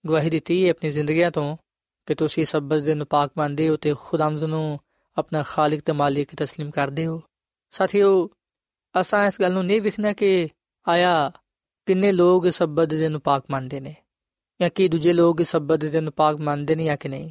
ਗਵਾਹੀ 0.06 0.30
ਦਿੱਤੀ 0.30 0.64
ਹੈ 0.64 0.70
ਆਪਣੀ 0.70 0.90
ਜ਼ਿੰਦਗੀਆਂ 0.90 1.30
ਤੋਂ 1.30 1.56
ਕਿ 2.06 2.14
ਤੁਸੀਂ 2.14 2.44
ਸਬਤ 2.44 2.74
ਦੇ 2.74 2.80
ਦਿਨ 2.80 2.96
ਨੂੰ 2.96 3.06
ਪਾਕ 3.06 3.30
ਮੰਨਦੇ 3.38 3.68
ਹੋ 3.68 3.76
ਤੇ 3.76 3.94
ਖੁਦਾਵੰਦ 4.00 4.44
ਨੂੰ 4.44 4.78
ਆਪਣਾ 5.16 5.42
ਖਾਲਕ 5.42 5.80
ਤੇ 5.80 5.92
ਮਾਲਿਕ 5.92 6.42
تسلیم 6.42 6.70
ਕਰਦੇ 6.70 7.06
ਹੋ 7.06 7.20
ਸਾਥੀਓ 7.72 8.28
ਅਸਾਂ 9.00 9.26
ਇਸ 9.26 9.40
ਗੱਲ 9.40 9.52
ਨੂੰ 9.52 9.64
ਨਹੀਂ 9.64 9.80
ਵਿਖਣਾ 9.80 10.12
ਕਿ 10.12 10.48
ਆਇਆ 10.86 11.32
ਕਿੰਨੇ 11.86 12.12
ਲੋਕ 12.12 12.48
ਸਬਤ 12.48 12.88
ਦੇ 12.88 12.96
ਦਿਨ 12.96 13.12
ਨੂੰ 13.12 13.20
ਪਾਕ 13.20 13.44
ਮੰਨਦੇ 13.50 13.80
ਨੇ 13.80 13.94
ਜਾਂ 14.60 14.70
ਕਿ 14.70 14.88
ਦੂਜੇ 14.88 15.12
ਲੋਕ 15.12 15.42
ਸਬਤ 15.42 15.80
ਦੇ 15.80 15.88
ਦਿਨ 15.88 16.04
ਨੂੰ 16.04 16.12
ਪਾਕ 16.12 16.36
ਮੰਨਦੇ 16.36 16.74
ਨਹੀਂ 16.74 16.86
ਜਾਂ 16.86 16.96
ਕਿ 16.96 17.08
ਨਹੀਂ 17.08 17.30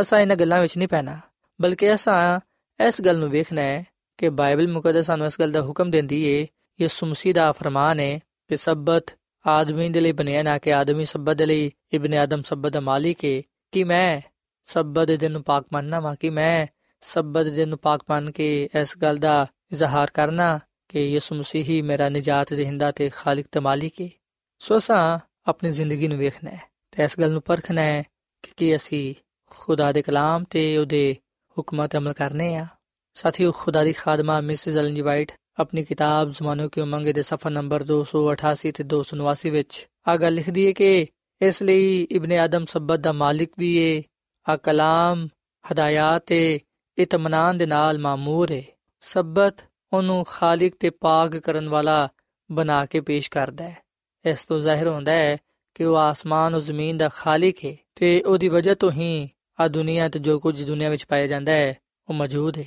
ਅਸਾਂ 0.00 0.20
ਇਹਨਾਂ 0.20 0.36
ਗੱਲਾਂ 0.36 0.60
ਵਿੱਚ 0.60 0.78
ਨਹੀਂ 0.78 0.88
ਪੈਣਾ, 0.88 1.20
ਬਲਕਿ 1.60 1.94
ਅਸਾਂ 1.94 2.40
ਇਸ 2.86 3.02
ਗੱਲ 3.02 3.18
ਨੂੰ 3.18 3.30
ਵੇਖਣਾ 3.30 3.62
ਹੈ 3.62 3.84
ਕਿ 4.18 4.28
ਬਾਈਬਲ 4.28 4.68
ਮੁਕੱਦਸ 4.68 5.06
ਸਾਨੂੰ 5.06 5.26
ਇਸ 5.26 5.40
ਗੱਲ 5.40 5.52
ਦਾ 5.52 5.62
ਹੁਕਮ 5.62 5.90
ਦਿੰਦੀ 5.90 6.22
ਏ, 6.24 6.46
ਯਿਸੂ 6.80 7.06
ਮਸੀਹ 7.06 7.34
ਦਾ 7.34 7.52
ਫਰਮਾਨ 7.52 8.00
ਹੈ 8.00 8.18
ਕਿ 8.18 8.56
ਸਬਤ 8.56 9.04
ਆਦਮੀ 9.46 9.88
ਦੇ 9.88 10.00
ਲਈ 10.00 10.12
ਬਣਿਆ 10.12 10.42
ਨਾ 10.42 10.58
ਕਿ 10.58 10.74
ਆਦਮੀ 10.74 11.04
ਸਬਤ 11.04 11.36
ਦੇ 11.36 11.46
ਲਈ, 11.46 11.70
ਇਬਨ 11.92 12.14
ਆਦਮ 12.14 12.42
ਸਬਤ 12.42 12.72
ਦਾ 12.72 12.80
ਮਾਲਿਕ 12.80 13.24
ਏ, 13.24 13.42
ਕਿ 13.72 13.84
ਮੈਂ 13.84 14.20
ਸਬਤ 14.64 15.06
ਦੇ 15.06 15.16
ਦਿਨ 15.16 15.32
ਨੂੰ 15.32 15.42
ਪਾਕ 15.42 15.66
ਮੰਨਣਾ 15.72 16.00
ਵਾ, 16.00 16.14
ਕਿ 16.14 16.30
ਮੈਂ 16.30 16.66
ਸਬਤ 17.00 17.44
ਦੇ 17.44 17.50
ਦਿਨ 17.50 17.68
ਨੂੰ 17.68 17.78
ਪਾਕ 17.78 18.00
ਮੰਨ 18.10 18.30
ਕੇ 18.30 18.68
ਇਸ 18.80 18.98
ਗੱਲ 18.98 19.16
ਦਾ 19.16 19.46
ਇਜ਼ਹਾਰ 19.72 20.10
ਕਰਨਾ 20.14 20.60
ਕਿ 20.88 21.08
ਯਿਸੂ 21.08 21.34
ਮਸੀਹ 21.34 21.64
ਹੀ 21.64 21.82
ਮੇਰਾ 21.82 22.08
ਨਜਾਤ 22.08 22.54
ਦੇਹਿੰਦਾ 22.54 22.90
ਤੇ 22.90 23.08
ਖਾਲਕ 23.08 23.46
ਤੇ 23.52 23.60
ਮਾਲਿਕ 23.60 24.00
ਏ। 24.00 24.10
ਸੋ 24.58 24.76
ਅਸਾਂ 24.76 25.18
ਆਪਣੀ 25.46 25.70
ਜ਼ਿੰਦਗੀ 25.70 26.08
ਨੂੰ 26.08 26.18
ਵੇਖਣਾ 26.18 26.50
ਹੈ 26.50 26.60
ਤੇ 26.90 27.04
ਇਸ 27.04 27.20
ਗੱਲ 27.20 27.32
ਨੂੰ 27.32 27.42
ਪਰਖਣਾ 27.42 27.80
ਹੈ 27.80 28.02
ਕਿ 28.42 28.52
ਕੀ 28.56 28.76
ਅਸੀਂ 28.76 29.14
ਖੁਦਾ 29.50 29.92
ਦੇ 29.92 30.02
ਕਲਾਮ 30.02 30.44
ਤੇ 30.44 30.78
ਉਹਦੇ 30.78 31.16
ਹੁਕਮਾਂ 31.58 31.88
ਤੇ 31.88 31.98
ਅਮਲ 31.98 32.12
ਕਰਨੇ 32.12 32.56
ਆ। 32.56 32.66
ਸਾਥੀਓ, 33.14 33.52
ਖੁਦਾ 33.52 33.84
ਦੀ 33.84 33.92
ਖਾਦਮਾ 33.92 34.40
ਮਿਸਿਸ 34.40 34.76
ਐਲਨ 34.76 34.94
ਜੀ 34.94 35.00
ਵਾਈਟ 35.00 35.32
ਆਪਣੀ 35.58 35.84
ਕਿਤਾਬ 35.84 36.30
ਜ਼ਮਾਨੋ 36.30 36.68
ਕੀ 36.68 36.80
ਉਮੰਗ 36.80 37.06
ਦੇ 37.06 37.22
ਸਫਾ 37.22 37.50
ਨੰਬਰ 37.50 37.84
288 37.84 38.72
ਤੇ 38.74 38.84
289 38.84 39.50
ਵਿੱਚ 39.50 39.88
ਆ 40.08 40.16
ਗੱਲ 40.16 40.34
ਲਿਖਦੀ 40.34 40.66
ਹੈ 40.66 40.72
ਕਿ 40.72 41.06
ਇਸ 41.42 41.62
ਲਈ 41.62 42.02
ਇਬਨ 42.10 42.32
ਆਦਮ 42.32 42.64
ਸਬਤ 42.64 43.00
ਦਾ 43.00 43.12
ਮਾਲਿਕ 43.12 43.52
ਵੀ 43.58 43.96
ਹੈ 43.96 44.02
ਆ 44.48 44.56
ਕਲਾਮ, 44.56 45.28
ਹਦਾਇਤ 45.72 46.22
ਤੇ 46.26 46.60
ਇਤਮਾਨਾਨ 46.98 47.58
ਦੇ 47.58 47.66
ਨਾਲ 47.66 47.98
ਮਾਮੂਰ 47.98 48.52
ਹੈ 48.52 48.62
ਸਬਤ 49.00 49.56
ਉਹਨੂੰ 49.92 50.24
ਖਾਲਿਕ 50.24 50.74
ਤੇ 50.80 50.90
ਪਾਕ 50.90 51.36
ਕਰਨ 51.36 51.68
ਵਾਲਾ 51.68 52.08
ਬਣਾ 52.52 52.86
ਕੇ 52.86 53.00
ਪੇਸ਼ 53.00 53.30
ਕਰਦਾ 53.30 53.64
ਹੈ 53.64 53.82
ਇਸ 54.24 54.44
ਤੋਂ 54.44 54.60
ਜ਼ਾਹਿਰ 54.60 54.88
ਹੁੰਦਾ 54.88 55.12
ਹੈ 55.12 55.36
ਕਿ 55.74 55.84
ਉਹ 55.84 55.96
ਆਸਮਾਨ 55.96 56.54
ਔਰ 56.54 56.60
ਜ਼ਮੀਨ 56.60 56.96
ਦਾ 56.96 57.08
ਖਾਲਿਕ 57.08 57.64
ਹੈ 57.64 57.76
ਤੇ 57.94 58.22
ਉਹਦੀ 58.22 58.48
ਵਜ੍ਹਾ 58.48 58.74
ਤੋਂ 58.74 58.90
ਹੀ 58.92 59.30
ਆ 59.60 59.68
ਦੁਨੀਆ 59.68 60.08
ਤੇ 60.08 60.18
ਜੋ 60.18 60.38
ਕੁਝ 60.38 60.64
ਦੁਨੀਆ 60.64 60.88
ਵਿੱਚ 60.88 61.06
ਪਾਇਆ 61.06 61.26
ਜਾਂਦਾ 61.26 61.52
ਹੈ, 61.52 61.76
ਉਹ 62.08 62.14
ਮੌਜੂਦ 62.14 62.58
ਹੈ। 62.58 62.64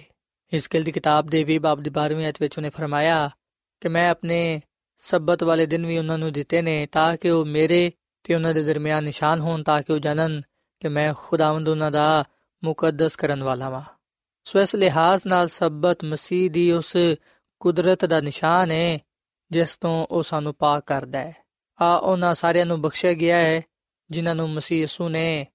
ਇਸ 0.54 0.70
ਦੀ 0.84 0.92
ਕਿਤਾਬ 0.92 1.28
ਦੇ 1.28 1.44
ਵੀ 1.44 1.60
ਬਾਬ 1.60 1.82
ਦੀ 1.82 1.90
12ਵੀਂ 1.90 2.30
ਅਧ 2.30 2.34
ਵਿੱਚ 2.40 2.58
ਉਹਨੇ 2.58 2.70
ਫਰਮਾਇਆ 2.70 3.30
ਕਿ 3.82 3.90
ਮੈਂ 3.90 4.10
ਆਪਣੇ 4.10 4.62
ਸਬਤ 4.98 5.44
ਵਾਲੇ 5.44 5.66
ਦਿਨ 5.66 5.86
ਵੀ 5.86 5.98
ਉਹਨਾਂ 5.98 6.18
ਨੂੰ 6.18 6.34
ਦਿੱਤੇ 6.34 6.62
ਨੇ 6.62 6.86
ਤਾਂ 6.86 7.18
ਕਿ 7.18 7.30
ਉਹ 7.30 7.46
ਮੇਰੇ 7.46 7.92
ਤੇ 8.24 8.36
ਉਹਨਾਂ 8.36 8.54
ਦੇ 8.54 8.64
ਦਰਮਿਆਨ 8.64 9.04
ਨਿਸ਼ਾਨ 9.04 9.40
ਹੋਣ 9.40 9.64
ਤਾਂ 9.64 9.82
ਕਿ 9.82 9.94
ਉਹ 9.94 10.00
ਜਾਣਨ 10.00 10.42
ਕਿ 10.80 10.88
ਮੈਂ 10.88 11.14
ਖੁਦਾਵੰਦ 11.18 11.70
ਉਹਨਾਂ 11.70 11.92
ਦਾ 11.92 12.24
ਮੁਕੱਦਸ 12.64 13.16
ਕਰਨ 13.16 13.44
ਵਾਲਾ 13.44 13.70
ਹਾਂ 13.70 13.82
ਸੋ 14.44 14.62
ਇਸ 14.62 14.76
ਲਿਹਾਜ਼ 14.76 15.22
ਨਾਲ 15.28 15.48
ਸਬਤ 15.48 16.04
ਮਸੀਹ 16.04 16.52
ਦੀ 16.52 16.72
ਉਸ 16.72 16.98
ਕੁਦਰਤ 17.60 18.06
ਦਾ 18.06 18.22
ਨਿਸ਼ਾਨ 18.22 18.72
ਹੈ, 18.72 19.00
ਜਿਸ 19.52 19.76
ਤੋਂ 19.76 20.08
ਉਹ 20.12 20.24
ਸਾਨੂੰ 20.24 20.54
ਪਾਕ 20.54 20.84
ਕਰਦਾ 20.86 21.20
ਹੈ। 21.20 21.47
ਆ 21.82 21.96
ਉਹਨਾਂ 21.96 22.34
ਸਾਰਿਆਂ 22.34 22.66
ਨੂੰ 22.66 22.82
ਬਖਸ਼ਿਆ 22.82 23.14
ਗਿਆ 23.14 23.38
ਹੈ, 23.38 23.62
ਜਿਨ੍ਹਾਂ 24.12 24.36
ਨੂੰ 24.36 24.50
ਮਸੀਹ 24.50 24.84
ਯਸੂ 24.84 25.10
ਨੇ 25.10 25.48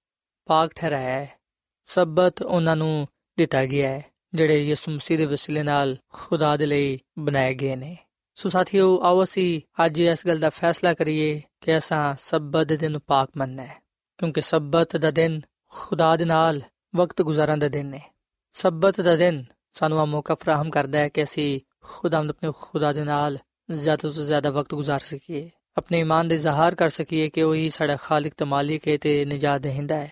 ਪਾਕ 0.46 0.72
ਠਹਿਰਾਇਆ 0.74 1.20
ਹੈ। 1.20 1.38
ਸਬਤ 1.84 2.42
ਉਹਨਾਂ 2.42 2.76
ਨੂੰ 2.76 3.08
ਦਿੱਤਾ 3.38 3.66
ਗਿਆ 3.66 3.88
ਹੈ, 3.88 4.04
ਜਿਹੜੇ 4.34 4.64
ਯਿਸੂ 4.64 4.92
ਮਸੀਹ 4.92 5.18
ਦੇ 5.18 5.26
ਵਸੀਲੇ 5.26 5.62
ਨਾਲ 5.62 5.96
ਖੁਦਾ 6.08 6.56
ਦੇ 6.56 6.66
ਲਈ 6.66 6.98
ਬਣਾਏ 7.18 7.54
ਗਏ 7.54 7.76
ਨੇ। 7.76 7.98
ਸੋ 8.34 8.48
ਸਾਥੀਓ, 8.48 9.00
ਆਓ 9.02 9.24
ਅਸੀਂ 9.24 9.60
ਅੱਜ 9.86 10.00
ਇਸ 10.00 10.26
ਗੱਲ 10.26 10.38
ਦਾ 10.38 10.50
ਫੈਸਲਾ 10.50 10.94
ਕਰੀਏ 10.94 11.42
ਕਿ 11.60 11.78
ਅਸਾਂ 11.78 12.14
ਸਬਤ 12.18 12.66
ਦੇ 12.66 12.76
ਦਿਨ 12.76 12.92
ਨੂੰ 12.92 13.00
ਪਾਕ 13.06 13.30
ਮੰਨਣਾ 13.36 13.62
ਹੈ, 13.62 13.82
ਕਿਉਂਕਿ 14.18 14.40
ਸਬਤ 14.40 14.96
ਦਾ 14.96 15.10
ਦਿਨ 15.10 15.40
ਖੁਦਾ 15.68 16.16
ਦੇ 16.16 16.24
ਨਾਲ 16.24 16.62
ਵਕਤ 16.96 17.22
ਗੁਜ਼ਾਰਨ 17.22 17.58
ਦਾ 17.58 17.68
ਦਿਨ 17.68 17.94
ਹੈ 17.94 18.14
ਸਬਤ 18.52 19.00
ਦਾ 19.00 19.16
ਦਿਨ 19.16 19.44
ਸਾਨੂੰ 19.72 20.00
ਆ 20.00 20.04
ਮੌਕਾ 20.04 20.34
ਫਰਾਹਮ 20.34 20.70
ਕਰਦਾ 20.70 20.98
ਹੈ 20.98 21.08
ਕਿ 21.08 21.22
ਅਸੀਂ 21.22 21.60
ਖੁਦਾਵੰਦ 21.80 22.30
ਆਪਣੇ 22.30 22.52
ਖੁਦਾ 22.60 22.92
ਦੇ 22.92 23.04
ਨਾਲ 23.04 23.38
ਜ਼ਿਆਦਾ 23.70 24.08
ਤੋਂ 24.08 24.24
ਜ਼ਿਆਦਾ 24.24 24.50
ਵਕਤ 24.50 24.74
ਗੁਜ਼ਾਰ 24.74 25.00
ਸਕੀਏ। 25.00 25.50
ਆਪਣੇ 25.76 26.00
ਈਮਾਨ 26.00 26.28
ਦੇ 26.28 26.36
ਜ਼ਾਹਰ 26.36 26.74
ਕਰ 26.74 26.88
ਸਕੀਏ 26.88 27.28
ਕਿ 27.28 27.42
ਉਹੀ 27.42 27.68
ਸਾਡਾ 27.68 27.96
ਖਾਲਕ 27.96 28.32
ਤੇ 28.36 28.44
ਮਾਲਿਕ 28.44 28.88
ਹੈ 28.88 28.96
ਤੇ 28.96 29.24
ਨਜਾਤ 29.24 29.60
ਦੇਹਿੰਦਾ 29.60 29.96
ਹੈ 29.96 30.10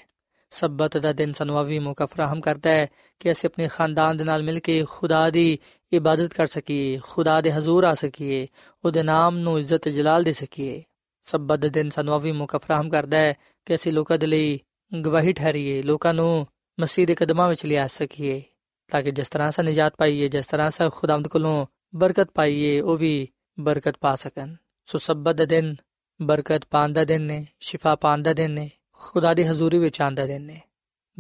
ਸਬਤ 0.53 0.96
ਦਾ 0.96 1.12
ਦਿਨ 1.12 1.33
ਸਾਨੂੰ 1.33 1.59
ਆ 1.59 1.62
ਵੀ 1.62 1.79
ਮੌਕਾ 1.79 2.07
ਫਰਾਹਮ 2.07 2.40
ਕਰਦਾ 2.40 2.70
ਹੈ 2.70 2.87
ਕਿ 3.20 3.33
ਅਸੀਂ 3.33 3.49
ਆਪਣੇ 3.49 3.68
ਖਾਨਦਾਨ 3.68 4.16
ਦੇ 4.16 4.25
ਨਾਲ 4.25 4.42
ਮਿਲ 4.42 4.59
ਕੇ 4.61 4.85
ਖੁਦਾ 4.88 5.29
ਦੀ 5.31 5.59
ਇਬਾਦਤ 5.92 6.35
ਕਰ 6.35 6.46
ਸਕੀਏ 6.46 6.99
ਖੁਦਾ 7.03 7.40
ਦੇ 7.40 7.51
ਹਜ਼ੂਰ 7.53 7.85
ਆ 7.85 7.92
ਸਕੀਏ 7.94 8.46
ਉਹਦੇ 8.85 9.03
ਨਾਮ 9.03 9.38
ਨੂੰ 9.38 9.59
ਇੱਜ਼ਤ 9.59 9.88
ਜਲਾਲ 9.88 10.25
ਦੇ 10.25 10.33
ਸਕੀਏ 10.33 10.83
ਸਬਤ 11.27 11.61
ਦਾ 11.61 11.68
ਦਿਨ 11.68 11.90
ਸਾਨੂੰ 11.90 12.14
ਆ 12.14 12.18
ਵੀ 12.18 12.33
ਮੌਕਾ 12.33 12.59
ਫਰਾਹਮ 12.59 12.88
ਕਰਦਾ 12.88 13.18
ਹੈ 13.18 13.35
ਕਿ 13.66 13.75
ਅਸੀਂ 13.75 13.92
ਲੋਕਾਂ 13.92 14.18
ਦੇ 14.18 14.27
ਲਈ 14.27 14.59
ਗਵਾਹੀ 14.92 15.33
ਠਹਿਰੀਏ 15.33 15.83
ਲੋਕਾਂ 15.83 16.14
ਨੂੰ 16.14 16.46
ਮਸੀਹ 16.79 17.07
ਦੇ 17.07 17.14
ਕਦਮਾਂ 17.14 17.49
ਵਿੱਚ 17.49 17.64
ਲਿਆ 17.66 17.87
ਸਕੀਏ 17.87 18.42
ਤਾਂ 18.90 19.03
ਕਿ 19.03 19.11
ਜਿਸ 19.11 19.29
ਤਰ੍ਹਾਂ 19.29 19.51
ਸਾ 19.51 19.62
ਨਜਾਤ 19.62 19.96
ਪਾਈਏ 19.96 20.29
ਜਿਸ 20.29 20.46
ਤਰ੍ਹਾਂ 20.46 20.70
ਸਾ 20.70 20.88
ਖੁਦਾਵੰਦ 20.88 21.29
ਕੋਲੋਂ 21.29 21.66
ਬਰਕਤ 21.94 22.31
ਪਾਈਏ 22.31 22.81
ਉਹ 22.81 22.96
ਵੀ 22.96 23.29
ਬਰਕਤ 23.59 23.96
ਪਾ 24.01 24.14
ਸਕਣ 24.14 24.55
ਸੋ 24.90 24.98
ਸਬਤ 24.98 25.37
ਦਾ 25.37 25.44
ਦਿਨ, 25.44 25.74
ਬਰਕਤ 26.22 26.64
ਪਾਣ 26.70 26.92
ਦਾ 26.92 27.05
ਦਿਨ 27.05 27.22
ਨੇ, 27.22 27.46
ਸ਼ਿਫਾ 27.61 27.94
ਪਾਣ 27.96 28.22
ਦਾ 28.22 28.33
ਦਿਨ 28.33 28.50
ਨੇ, 28.50 28.70
ਖੁਦਾ 28.92 29.35
ਦੀ 29.35 29.44
ਹਜ਼ੂਰੀ 29.44 29.79
ਵਿੱਚ 29.79 30.00
ਆਂਦਾ 30.00 30.26
ਦਿਨ 30.26 30.42
ਨੇ। 30.42 30.61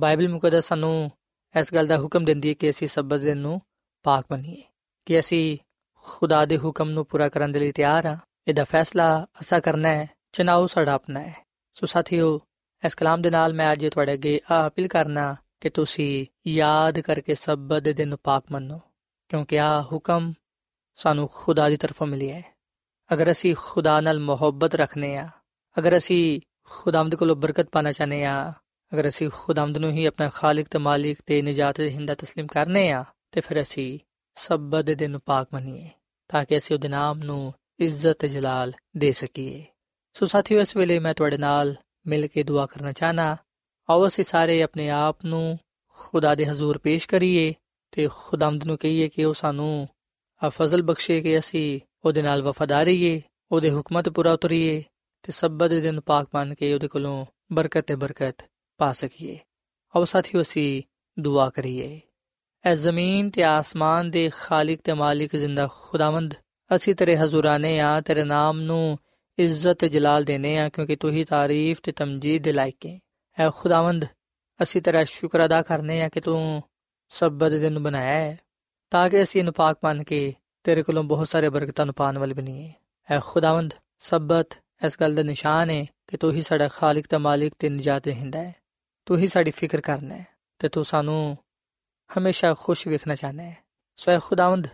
ਬਾਈਬਲ 0.00 0.28
ਮੁਕੱਦਸ 0.28 0.64
ਸਾਨੂੰ 0.64 1.10
ਇਸ 1.60 1.74
ਗੱਲ 1.74 1.86
ਦਾ 1.86 1.98
ਹੁਕਮ 1.98 2.24
ਦਿੰਦੀ 2.24 2.48
ਹੈ 2.48 2.54
ਕਿ 2.54 2.70
ਅਸੀਂ 2.70 2.88
ਸਬਤ 2.88 3.20
ਦਿਨ 3.20 3.38
ਨੂੰ 3.38 3.60
ਪਾਕ 4.02 4.24
ਬਣੀਏ 4.30 4.62
ਕਿ 5.06 5.18
ਅਸੀਂ 5.20 5.58
ਖੁਦਾ 5.94 6.44
ਦੇ 6.44 6.58
ਹੁਕਮ 6.58 6.90
ਨੂੰ 6.90 7.06
ਪੂਰਾ 7.06 7.28
ਕਰਨ 7.28 7.52
ਦੇ 7.52 7.60
ਲਈ 7.60 7.72
ਤਿਆਰ 7.72 8.06
ਹਾਂ। 8.06 8.16
ਇਹਦਾ 8.48 8.64
ਫੈਸਲਾ 8.64 9.26
ਅਸਾ 9.40 9.60
ਕਰਨਾ 9.60 9.88
ਹੈ 9.88 10.08
ਚਨਾਉ 10.32 10.66
ਸਾਡਾ 10.66 10.92
ਆਪਣਾ 10.92 11.20
ਹੈ। 11.20 11.46
ਸੋ 11.74 11.86
ਸਾਥੀਓ, 11.86 12.40
ਇਸ 12.86 12.94
ਕਲਾਮ 12.94 13.22
ਦੇ 13.22 13.30
ਨਾਲ 13.30 13.52
ਮੈਂ 13.52 13.72
ਅੱਜ 13.72 13.88
ਤੁਹਾਡੇ 13.88 14.12
ਅੱਗੇ 14.12 14.40
ਆ 14.50 14.66
ਅਪੀਲ 14.66 14.88
ਕਰਨਾ 14.88 15.36
ਕਿ 15.60 15.70
ਤੁਸੀਂ 15.70 16.26
ਯਾਦ 16.46 17.00
ਕਰਕੇ 17.00 17.34
ਸਬਤ 17.34 17.82
ਦੇ 17.82 17.92
ਦਿਨ 17.92 18.08
ਨੂੰ 18.08 18.18
ਪਾਕ 18.24 18.44
ਮੰਨੋ, 18.52 18.80
ਕਿਉਂਕਿ 19.28 19.60
ਆ 19.60 19.82
ਹੁਕਮ 19.82 20.32
ਸਾਨੂੰ 20.96 21.30
ਖੁਦਾ 21.34 21.68
ਦੀ 21.68 21.76
ਤਰਫੋਂ 21.76 22.06
ਮਿਲਿਆ 22.06 22.36
ਹੈ। 22.36 22.59
ਅਗਰ 23.13 23.31
ਅਸੀਂ 23.31 23.55
ਖੁਦਾ 23.55 23.99
ਨਾਲ 24.01 24.19
ਮੁਹੱਬਤ 24.19 24.75
ਰੱਖਨੇ 24.75 25.15
ਆ 25.17 25.29
ਅਗਰ 25.77 25.97
ਅਸੀਂ 25.97 26.41
ਖੁਦਾਵੰਦ 26.63 27.15
ਕੋਲੋਂ 27.15 27.35
ਬਰਕਤ 27.35 27.69
ਪਾਣਾ 27.69 27.91
ਚਾਹਨੇ 27.91 28.23
ਆ 28.25 28.53
ਅਗਰ 28.91 29.07
ਅਸੀਂ 29.07 29.29
ਖੁਦਾਵੰਦ 29.29 29.77
ਨੂੰ 29.77 29.91
ਹੀ 29.91 30.05
ਆਪਣਾ 30.05 30.29
ਖਾਲਕ 30.29 30.67
ਤੇ 30.67 30.77
ਮਾਲਿਕ 30.77 31.17
ਤੇ 31.25 31.41
ਨਜਾਤ 31.41 31.77
ਦੇ 31.77 31.89
ਹਿੰਦਾ 31.89 32.13
تسلیم 32.13 32.47
ਕਰਨੇ 32.47 32.89
ਆ 32.91 33.03
ਤੇ 33.31 33.41
ਫਿਰ 33.41 33.61
ਅਸੀਂ 33.61 33.99
ਸਬਤ 34.37 34.85
ਦੇ 34.85 34.95
ਦਿਨ 34.95 35.11
ਨੂੰ 35.11 35.21
ਪਾਕ 35.25 35.47
ਮੰਨੀਏ 35.53 35.89
ਤਾਂ 36.29 36.45
ਕਿ 36.45 36.57
ਅਸੀਂ 36.57 36.75
ਉਹਦੇ 36.75 36.87
ਨਾਮ 36.87 37.23
ਨੂੰ 37.23 37.53
ਇੱਜ਼ਤ 37.79 38.17
ਤੇ 38.19 38.27
ਜਲਾਲ 38.27 38.71
ਦੇ 38.97 39.11
ਸਕੀਏ 39.11 39.65
ਸੋ 40.15 40.25
ਸਾਥੀਓ 40.25 40.59
ਇਸ 40.59 40.75
ਵੇਲੇ 40.77 40.99
ਮੈਂ 40.99 41.13
ਤੁਹਾਡੇ 41.13 41.37
ਨਾਲ 41.37 41.75
ਮਿਲ 42.07 42.27
ਕੇ 42.27 42.43
ਦੁਆ 42.43 42.65
ਕਰਨਾ 42.65 42.91
ਚਾਹਨਾ 42.91 43.35
ਆਓ 43.89 44.07
ਅਸੀਂ 44.07 44.23
ਸਾਰੇ 44.23 44.61
ਆਪਣੇ 44.61 44.89
ਆਪ 44.89 45.25
ਨੂੰ 45.25 45.57
ਖੁਦਾ 45.97 46.35
ਦੇ 46.35 46.45
ਹਜ਼ੂਰ 46.45 46.77
ਪੇਸ਼ 46.77 47.07
ਕਰੀਏ 47.07 47.53
ਤੇ 47.91 48.07
ਖੁਦਾਵੰਦ 48.11 48.63
ਨੂੰ 48.63 48.77
ਕਹੀਏ 48.77 49.07
ਕਿ 49.09 49.25
ਉਹ 49.25 49.33
ਸਾਨੂੰ 49.33 49.87
ਆ 50.41 50.49
ਫਜ਼ਲ 50.49 50.81
ਬਖਸ਼ੇ 50.81 51.21
ਕਿ 51.21 51.39
ਅਸੀਂ 51.39 51.79
ਉਹਦੇ 52.04 52.22
ਨਾਲ 52.22 52.42
ਵਫਾਦਾਰੀਏ 52.42 53.20
ਉਹਦੇ 53.52 53.70
ਹੁਕਮਤ 53.70 54.08
ਪੂਰਾ 54.08 54.32
ਉਤਰੀਏ 54.32 54.82
ਤੇ 55.22 55.32
ਸਬਤ 55.32 55.70
ਦੇ 55.70 55.80
ਦਿਨ 55.80 56.00
ਪਾਕ 56.00 56.28
ਮੰਨ 56.34 56.54
ਕੇ 56.54 56.72
ਉਹਦੇ 56.74 56.88
ਕੋਲੋਂ 56.88 57.26
ਬਰਕਤ 57.52 57.86
ਤੇ 57.86 57.94
ਬਰਕਤ 57.94 58.44
ਪਾ 58.78 58.92
ਸਕੀਏ। 58.92 59.38
ਆਓ 59.96 60.04
ਸਾਥੀਓ, 60.04 60.40
ਅਸੀਂ 60.40 60.82
ਦੁਆ 61.18 61.50
ਕਰੀਏ। 61.50 62.00
ਐ 62.64 62.74
ਜ਼ਮੀਨ 62.74 63.30
ਤੇ 63.30 63.42
ਆਸਮਾਨ 63.42 64.10
ਦੇ 64.10 64.30
ਖਾਲਿਕ 64.36 64.80
ਤੇ 64.84 64.92
ਮਾਲਿਕ 64.92 65.36
ਜ਼ਿੰਦਾ 65.36 65.68
ਖੁਦਾਵੰਦ, 65.72 66.34
ਅਸੀਂ 66.74 66.94
ਤੇਰੇ 66.94 67.16
ਹਜ਼ੂਰਾਨੇ 67.16 67.80
ਆ, 67.80 68.00
ਤੇਰੇ 68.00 68.24
ਨਾਮ 68.24 68.60
ਨੂੰ 68.60 68.98
ਇੱਜ਼ਤ 69.38 69.78
ਤੇ 69.78 69.88
ਜਲਾਲ 69.88 70.24
ਦੇਨੇ 70.24 70.58
ਆ, 70.58 70.68
ਕਿਉਂਕਿ 70.68 70.96
ਤੂੰ 70.96 71.10
ਹੀ 71.10 71.24
ਤਾਰੀਫ 71.24 71.80
ਤੇ 71.82 71.92
ਤਮਜੀਦ 71.92 72.42
ਦੇ 72.42 72.52
ਲਾਇਕ 72.52 72.86
ਹੈ 72.86 72.98
ਐ 73.38 73.50
ਖੁਦਾਵੰਦ, 73.50 74.04
ਅਸੀਂ 74.62 74.82
ਤੇਰਾ 74.82 75.04
ਸ਼ੁਕਰ 75.04 75.44
ਅਦਾ 75.44 75.62
ਕਰਨੇ 75.62 76.02
ਆ 76.02 76.08
ਕਿ 76.08 76.20
ਤੂੰ 76.20 76.62
ਸਬਤ 77.08 77.50
ਦੇ 77.50 77.58
ਦਿਨ 77.58 77.78
ਬਣਾਇਆ 77.78 78.18
ਹੈ 78.18 78.38
ਤਾਂ 78.90 79.08
ਕਿ 79.10 79.22
ਅਸੀਂ 79.22 79.40
ਇਹਨੂੰ 79.40 79.54
ਪਾਕ 79.54 79.78
ਮੰਨ 79.84 80.02
ਕੇ 80.04 80.34
ਤੇਰੇ 80.62 80.82
ਕੋਲੋਂ 80.82 81.02
ਬਹੁਤ 81.04 81.28
ਸਾਰੇ 81.28 81.48
ਬਰਕਤਾਂ 81.48 81.86
ਨੂੰ 81.86 81.94
ਪਾਣ 81.94 82.18
ਵਾਲੇ 82.18 82.34
ਬਣੀਏ 82.34 82.72
ਐ 83.10 83.18
ਖੁਦਾਵੰਦ, 83.20 83.74
ਸਬਤ, 83.98 84.58
ਇਸ 84.86 84.96
ਗੱਲ 85.00 85.14
ਦਾ 85.14 85.22
ਨਿਸ਼ਾਨ 85.22 85.70
ਹੈ 85.70 85.84
ਕਿ 86.06 86.16
ਤੂੰ 86.16 86.32
ਹੀ 86.32 86.40
ਸਾਡਾ 86.40 86.68
ਖਾਲਕ 86.68 87.06
ਤੇ 87.06 87.16
ਮਾਲਿਕ 87.16 87.54
ਤੇ 87.58 87.68
ਨਜਾਤ 87.68 88.08
ਹਿੰਦਾ 88.08 88.38
ਹੈ। 88.38 88.54
ਤੂੰ 89.06 89.18
ਹੀ 89.18 89.26
ਸਾਡੀ 89.26 89.50
ਫਿਕਰ 89.50 89.80
ਕਰਨਾ 89.80 90.14
ਹੈ 90.14 90.26
ਤੇ 90.58 90.68
ਤੂੰ 90.68 90.84
ਸਾਨੂੰ 90.84 91.36
ਹਮੇਸ਼ਾ 92.10 92.54
ਖੁਸ਼ 92.54 92.86
ਵੇਖਣਾ 92.88 93.14
ਚਾਹਨਾ 93.14 93.42
ਹੈ। 93.42 93.56
ਸੋ 93.96 94.10
ਐ 94.10 94.18
ਖੁਦਾਵੰਦ, 94.18 94.68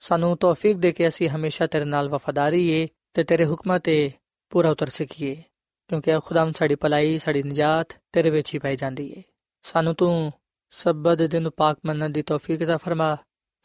ਸਾਨੂੰ 0.00 0.36
ਤੌਫੀਕ 0.36 0.76
ਦੇ 0.76 0.92
ਕੇ 0.92 1.08
ਅਸੀਂ 1.08 1.28
ਹਮੇਸ਼ਾ 1.28 1.66
ਤੇਰੇ 1.66 1.84
ਨਾਲ 1.84 2.08
ਵਫਾਦਾਰੀ 2.08 2.68
ਏ 2.68 2.88
ਤੇ 3.12 3.24
ਤੇਰੇ 3.24 3.46
ਹੁਕਮਾਂ 3.46 3.80
ਤੇ 3.80 4.12
ਪੂਰਾ 4.50 4.70
ਉਤਰ 4.70 4.88
ਸਕੀਏ, 4.88 5.42
ਕਿਉਂਕਿ 5.88 6.10
ਐ 6.10 6.18
ਖੁਦਾਵੰਦ 6.18 6.54
ਸਾਡੀ 6.54 6.74
ਭਲਾਈ, 6.74 7.18
ਸਾਡੀ 7.18 7.42
ਨਜਾਤ 7.42 7.88
ਤੇਰੇ 8.12 8.30
ਵਿੱਚ 8.30 8.54
ਹੀ 8.54 8.58
ਪਾਈ 8.58 8.76
ਜਾਂਦੀ 8.76 9.12
ਏ। 9.12 9.22
ਸਾਨੂੰ 9.62 9.94
ਤੂੰ 9.94 10.32
ਸਬਤ 10.70 11.18
ਦੇ 11.18 11.28
ਦਿਨ 11.28 11.50
ਪਾਕ 11.50 11.78
ਮੰਨਣ 11.86 12.10
ਦੀ 12.10 12.22
ਤੌਫੀਕ 12.22 12.64
ਦਾ 12.64 12.76
ਫਰਮਾ 12.76 13.16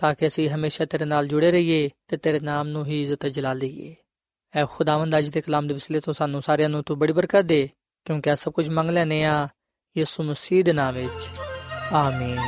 ਤਾਂ 0.02 0.16
ਕਿ 0.16 0.28
ਅਸੀਂ 0.28 0.50
ਹਮੇਸ਼ਾ 0.50 0.86
ਤੇਰੇ 0.86 1.06
ਨਾਲ 1.06 1.28
ਜੁੜੇ 1.28 1.52
ਰਹੀਏ 1.52 1.90
ਤੇ 2.08 2.18
ਤੇਰੇ 2.18 2.40
ਨਾਮ 2.40 2.68
ਨੂੰ 2.68 2.86
ਹੀ 2.86 3.04
ਇੱਜ਼ਤ 3.04 3.28
ਜਲਾ 3.28 3.54
ਲਈਏ। 3.54 3.96
ਐ 4.56 4.66
ਖੁਦਾਵੰਦ 4.66 5.18
ਅੱਜ 5.18 5.28
ਦੇ 5.28 5.42
ਕਲਾਮ 5.42 5.68
ਦੇ 5.68 5.74
ਵਸਿਲੇ 5.74 6.00
ਤੋਂ 6.00 6.14
ਸਾਨੂੰ 6.14 6.42
ਸਾਰਿਆਂ 6.42 6.70
ਨੂੰ 6.70 6.84
ਤੂੰ 6.84 7.00
ਬੜੀ 7.00 7.14
ਬਰਕਤ 7.14 7.42
ਦੇ, 7.42 7.70
ਕਿਉਂਕਿ 8.06 8.32
ਆ 8.32 8.36
ਸਭ 8.36 8.52
ਕੁਝ 8.52 8.70
ਮੰਗ 8.70 8.90
ਲੈਨੇ 8.90 9.24
ਆ 9.24 9.48
ਯਿਸੂ 9.98 10.24
ਮਸੀਹ 10.24 10.64
ਦੇ 10.64 10.74
ਨਾਮ 10.74 10.94
ਵਿੱਚ। 10.94 11.28
ਆਮੀਨ। 11.94 12.40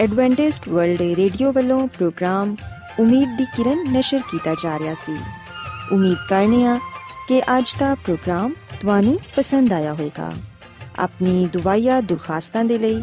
ਐਡਵੈਂਟਿਸਟ 0.00 0.68
ਵਰਲਡ 0.68 1.02
ਰੇਡੀਓ 1.02 1.52
ਵੱਲੋਂ 1.52 1.88
ਪ੍ਰੋਗਰਾਮ 1.88 2.56
ਉਮੀਦ 3.00 3.38
ਦੀ 3.38 3.44
ਕਿਰਨ 3.44 3.92
ਨਿਸ਼ਰ 3.92 4.20
ਕੀਤਾ 4.30 4.54
ਜਾ 4.54 4.78
ਰਿਹਾ 4.78 4.94
ਸੀ। 4.94 5.18
ਉਮੀਦ 5.92 6.18
ਕਰਨੇ 6.28 6.66
ਆ 6.66 6.80
ਕਿ 7.28 7.40
ਅੱਜ 7.40 7.74
ਦਾ 7.78 7.94
ਪ੍ਰੋਗਰਾਮ 7.94 8.52
ਤੁਹਾਨੂੰ 8.80 9.18
ਪਸੰਦ 9.36 9.72
ਆਇਆ 9.72 9.92
ਹੋਵੇਗਾ। 9.92 10.32
ਆਪਣੀ 10.98 11.46
ਦੁਆਇਆ 11.46 12.00
ਦੁਰਖਾਸਤਾਂ 12.00 12.64
ਦੇ 12.64 12.78
ਲਈ 12.78 13.02